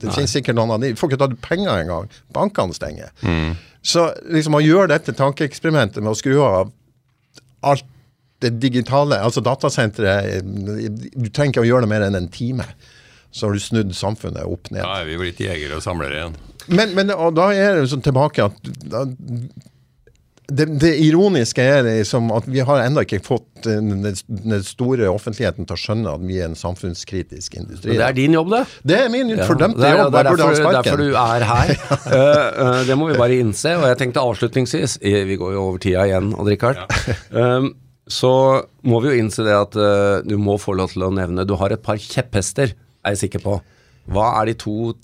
Det 0.01 0.13
finnes 0.15 0.31
sikkert 0.37 0.55
noen 0.61 0.75
av 0.77 0.85
de. 0.85 0.93
Du 0.95 1.01
får 1.01 1.11
ikke 1.11 1.21
tatt 1.25 1.35
ut 1.35 1.41
penger 1.45 1.81
engang. 1.83 2.07
Bankene 2.37 2.73
stenger. 2.77 3.11
Så 3.85 4.07
liksom 4.33 4.55
å 4.57 4.63
gjøre 4.63 4.93
dette 4.93 5.13
tankeeksperimentet 5.17 6.01
med 6.01 6.13
å 6.13 6.17
skru 6.17 6.39
av 6.45 6.71
alt 7.65 7.85
det 8.43 8.51
digitale, 8.59 9.15
altså 9.23 9.41
datasenteret 9.41 10.43
Du 10.43 11.29
trenger 11.29 11.53
ikke 11.53 11.63
å 11.63 11.69
gjøre 11.69 11.85
det 11.85 11.91
mer 11.93 12.03
enn 12.07 12.17
en 12.19 12.27
time. 12.31 12.65
Så 13.31 13.47
har 13.47 13.55
du 13.55 13.59
snudd 13.63 13.93
samfunnet 13.95 14.43
opp 14.47 14.69
ned. 14.71 14.83
Da 14.83 15.01
er 15.01 15.07
vi 15.09 15.17
blitt 15.19 15.39
jegere 15.43 15.79
og 15.79 15.83
samlere 15.83 16.19
igjen. 16.19 16.35
Men, 16.67 16.93
men 16.97 17.11
og 17.15 17.33
da 17.37 17.49
er 17.55 17.79
det 17.81 17.89
sånn 17.91 18.03
tilbake 18.05 18.45
at 18.47 18.69
da, 18.91 19.03
det, 20.45 20.65
det 20.79 20.91
ironiske 21.01 21.63
er 21.63 21.83
liksom 21.87 22.29
at 22.35 22.45
vi 22.47 22.61
har 22.65 22.83
ennå 22.83 23.01
ikke 23.05 23.19
fått 23.25 23.65
den, 23.65 24.03
den 24.05 24.63
store 24.65 25.07
offentligheten 25.09 25.65
til 25.65 25.73
å 25.75 25.79
skjønne 25.81 26.11
at 26.19 26.25
vi 26.25 26.37
er 26.39 26.51
en 26.51 26.57
samfunnskritisk 26.59 27.57
industri. 27.57 27.91
Men 27.91 28.01
det 28.03 28.07
er 28.07 28.17
din 28.19 28.35
jobb, 28.37 28.51
det. 28.53 28.63
Det 28.91 28.99
er 29.03 29.09
min 29.13 29.33
Ja, 29.33 29.47
fordømte 29.49 29.81
det 29.81 29.89
er- 29.89 29.97
jobb. 30.03 30.11
Det 30.13 30.19
er 30.19 30.29
Jeg 30.29 30.35
burde 30.35 30.45
ha 30.45 30.51
derfor, 30.51 30.77
derfor 30.77 31.01
du 31.01 31.15
er 31.23 31.47
her. 31.49 31.73
uh, 32.05 32.67
eh, 32.79 32.83
det 32.91 32.97
må 32.99 33.09
vi 33.09 33.17
bare 33.17 33.39
innse. 33.41 33.73
Og 33.79 33.87
jeg 33.89 33.97
tenkte 34.03 34.21
avslutningsvis 34.21 34.99
Vi 35.01 35.39
går 35.41 35.57
jo 35.57 35.63
over 35.71 35.81
tida 35.81 36.05
igjen, 36.05 36.29
Odd 36.37 36.53
Rikard. 36.53 36.83
Um, 37.31 37.73
så 38.07 38.31
må 38.85 38.99
vi 39.01 39.09
jo 39.13 39.21
innse 39.23 39.43
det 39.45 39.55
at 39.57 39.75
uh, 39.79 40.19
du 40.25 40.35
må 40.37 40.59
få 40.61 40.75
lov 40.77 40.91
til 40.93 41.07
å 41.07 41.13
nevne 41.13 41.45
Du 41.47 41.55
har 41.57 41.73
et 41.73 41.81
par 41.81 41.97
kjepphester, 41.97 42.75
er 43.01 43.15
jeg 43.15 43.23
sikker 43.25 43.41
på. 43.45 43.55
Hva 44.13 44.27
er 44.41 44.51
de 44.51 44.57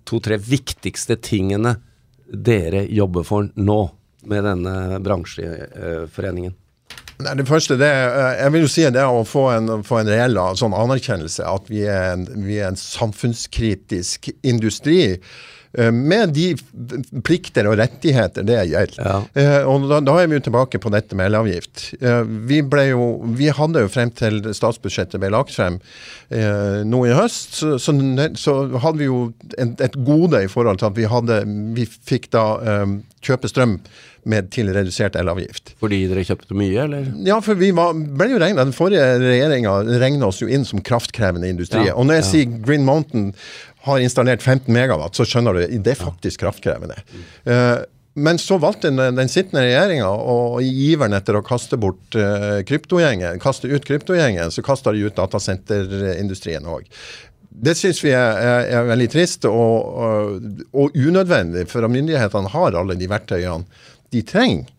to-tre 0.06 0.38
viktigste 0.38 1.18
tingene 1.26 1.80
dere 2.30 2.84
jobber 2.94 3.26
for 3.26 3.50
nå 3.58 3.80
med 4.30 4.46
denne 4.46 5.00
bransjeforeningen? 5.02 6.54
Nei, 7.22 7.34
det 7.38 7.46
første 7.50 7.78
det, 7.78 7.86
er- 7.90 8.38
jeg 8.44 8.52
vil 8.54 8.64
jo 8.66 8.70
si 8.74 8.86
det 8.90 9.04
å 9.06 9.24
få 9.26 9.48
en, 9.56 9.84
få 9.86 10.00
en 10.02 10.10
reell 10.10 10.38
sånn 10.58 10.74
anerkjennelse 10.74 11.46
at 11.46 11.68
vi 11.70 11.84
er 11.86 12.14
en, 12.16 12.24
vi 12.46 12.58
er 12.62 12.72
en 12.72 12.80
samfunnskritisk 12.80 14.32
industri. 14.42 15.18
Eh, 15.78 15.92
Med 15.92 16.34
de 16.36 16.52
plikter 17.26 17.70
og 17.70 17.78
rettigheter 17.80 18.46
det 18.48 18.60
gjelder. 18.72 19.02
Ja. 19.02 19.18
Eh, 19.34 19.68
og 19.70 19.88
da, 19.92 20.02
da 20.06 20.18
er 20.22 20.30
vi 20.32 20.40
jo 20.40 20.46
tilbake 20.48 20.82
på 20.82 20.92
dette 20.94 21.18
med 21.18 21.32
elavgift. 21.32 21.88
Eh, 22.02 22.22
vi, 22.50 22.62
jo, 22.92 23.08
vi 23.38 23.52
hadde 23.56 23.86
jo 23.86 23.92
frem 23.92 24.14
til 24.16 24.42
statsbudsjettet 24.56 25.22
ble 25.22 25.32
lagt 25.34 25.56
frem 25.56 25.80
eh, 26.30 26.82
nå 26.88 27.06
i 27.08 27.16
høst, 27.16 27.62
så, 27.62 27.76
så, 27.82 27.96
så 28.40 28.58
hadde 28.84 29.02
vi 29.02 29.10
jo 29.10 29.24
et, 29.58 29.80
et 29.82 30.00
gode 30.06 30.44
i 30.44 30.52
forhold 30.52 30.82
til 30.82 30.92
at 30.92 31.00
vi, 31.00 31.10
hadde, 31.12 31.44
vi 31.78 31.88
fikk 31.88 32.32
da 32.36 32.46
kjøpe 33.22 33.50
strøm 33.52 33.78
med 34.30 34.52
til 34.54 34.70
redusert 34.74 35.16
elavgift. 35.20 35.74
Fordi 35.82 36.04
dere 36.10 36.26
kjøpte 36.28 36.58
mye, 36.58 36.84
eller? 36.86 37.08
Ja, 37.26 37.40
for 37.44 37.58
vi 37.60 37.72
var, 37.76 37.96
ble 37.96 38.30
jo 38.34 38.42
regnet, 38.42 38.62
Den 38.62 38.76
forrige 38.76 39.06
regjeringa 39.22 39.78
regna 40.02 40.30
oss 40.30 40.42
jo 40.44 40.50
inn 40.52 40.68
som 40.68 40.84
kraftkrevende 40.86 41.50
industri. 41.50 41.88
Ja, 41.90 41.96
og 41.98 42.08
når 42.08 42.20
jeg 42.20 42.26
ja. 42.26 42.30
sier 42.34 42.60
Green 42.68 42.86
Mountain 42.88 43.32
har 43.88 44.04
installert 44.04 44.44
15 44.44 44.70
megawatt, 44.74 45.18
så 45.18 45.26
skjønner 45.26 45.58
du 45.58 45.80
det 45.82 45.96
er 45.96 45.98
faktisk 45.98 46.44
kraftkrevende. 46.44 47.00
Uh, 47.48 47.82
men 48.14 48.38
så 48.42 48.58
valgte 48.60 48.92
den, 48.92 49.16
den 49.16 49.32
sittende 49.32 49.64
regjeringa, 49.64 50.10
og 50.12 50.62
i 50.62 50.70
iveren 50.92 51.16
etter 51.16 51.40
å 51.40 51.46
kaste 51.46 51.80
bort 51.82 52.20
uh, 52.20 52.60
kryptogjengen, 52.68 53.40
kaste 53.42 53.72
ut 53.72 53.86
kryptogjengen, 53.88 54.52
så 54.52 54.64
kasta 54.66 54.94
de 54.94 55.06
ut 55.08 55.18
datasenterindustrien 55.18 56.68
òg. 56.68 56.90
Det 57.52 57.74
syns 57.76 58.00
vi 58.04 58.14
er, 58.16 58.38
er, 58.40 58.68
er 58.78 58.86
veldig 58.88 59.08
trist 59.12 59.46
og, 59.50 59.88
og, 60.04 60.52
og 60.72 60.94
unødvendig, 60.96 61.66
for 61.72 61.88
myndighetene 61.92 62.52
har 62.54 62.78
alle 62.80 62.96
de 63.00 63.10
verktøyene 63.12 63.90
de 64.12 64.24
trenger 64.28 64.70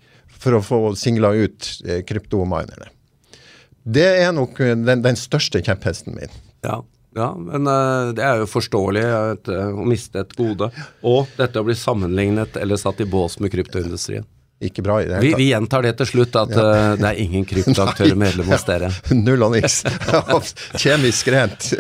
for 0.42 0.58
å 0.58 0.64
få 0.64 0.80
singla 0.98 1.32
ut 1.38 1.68
eh, 1.86 2.02
kryptominerne. 2.06 2.90
Det 3.82 4.08
er 4.22 4.32
nok 4.34 4.60
eh, 4.62 4.74
den, 4.78 5.04
den 5.04 5.18
største 5.18 5.62
kjepphesten 5.64 6.16
min. 6.18 6.34
Ja, 6.66 6.82
ja 7.18 7.32
men 7.38 7.66
eh, 7.66 8.12
det 8.16 8.26
er 8.26 8.42
jo 8.42 8.50
forståelig 8.50 9.06
eh, 9.06 9.72
å 9.72 9.88
miste 9.88 10.22
et 10.22 10.36
gode. 10.38 10.70
Og 11.06 11.32
dette 11.38 11.62
å 11.62 11.66
bli 11.66 11.78
sammenlignet 11.78 12.58
eller 12.60 12.80
satt 12.80 13.02
i 13.02 13.08
bås 13.08 13.40
med 13.42 13.54
kryptoindustrien. 13.54 14.26
Ikke 14.62 14.78
bra 14.86 15.00
i 15.02 15.08
det 15.10 15.18
Vi, 15.18 15.32
tatt. 15.32 15.40
vi 15.40 15.46
gjentar 15.48 15.82
det 15.82 15.90
til 15.98 16.06
slutt, 16.06 16.36
at 16.38 16.52
eh, 16.54 16.92
det 17.00 17.08
er 17.08 17.18
ingen 17.18 17.46
kryptoaktører 17.50 18.18
medlem 18.26 18.52
hos 18.52 18.66
dere. 18.68 18.92
Null 19.24 19.42
og 19.42 19.56
niks. 19.56 19.80
Kjemisk 20.82 21.32
rent. 21.34 21.72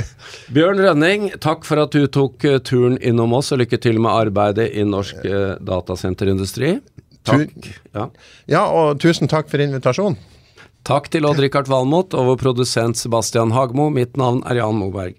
Bjørn 0.50 0.82
Rønning, 0.82 1.28
takk 1.42 1.62
for 1.68 1.84
at 1.84 1.94
du 1.94 2.08
tok 2.10 2.42
turen 2.66 2.98
innom 2.98 3.38
oss, 3.38 3.52
og 3.54 3.62
lykke 3.62 3.78
til 3.78 4.02
med 4.02 4.10
arbeidet 4.10 4.66
i 4.74 4.82
norsk 4.88 5.22
datasenterindustri. 5.62 6.80
Takk. 7.28 7.70
Ja. 7.94 8.08
Ja, 8.50 8.62
og 8.66 9.00
tusen 9.02 9.30
takk 9.30 9.50
for 9.52 9.62
invitasjonen. 9.62 10.18
Takk 10.82 11.06
til 11.14 11.28
Odd-Rikard 11.28 11.68
Valmot 11.70 12.16
og 12.18 12.32
vår 12.32 12.38
produsent 12.40 12.98
Sebastian 12.98 13.54
Hagmo. 13.54 13.86
Mitt 13.94 14.18
navn 14.18 14.42
er 14.50 14.58
Jan 14.58 14.80
Moberg. 14.80 15.14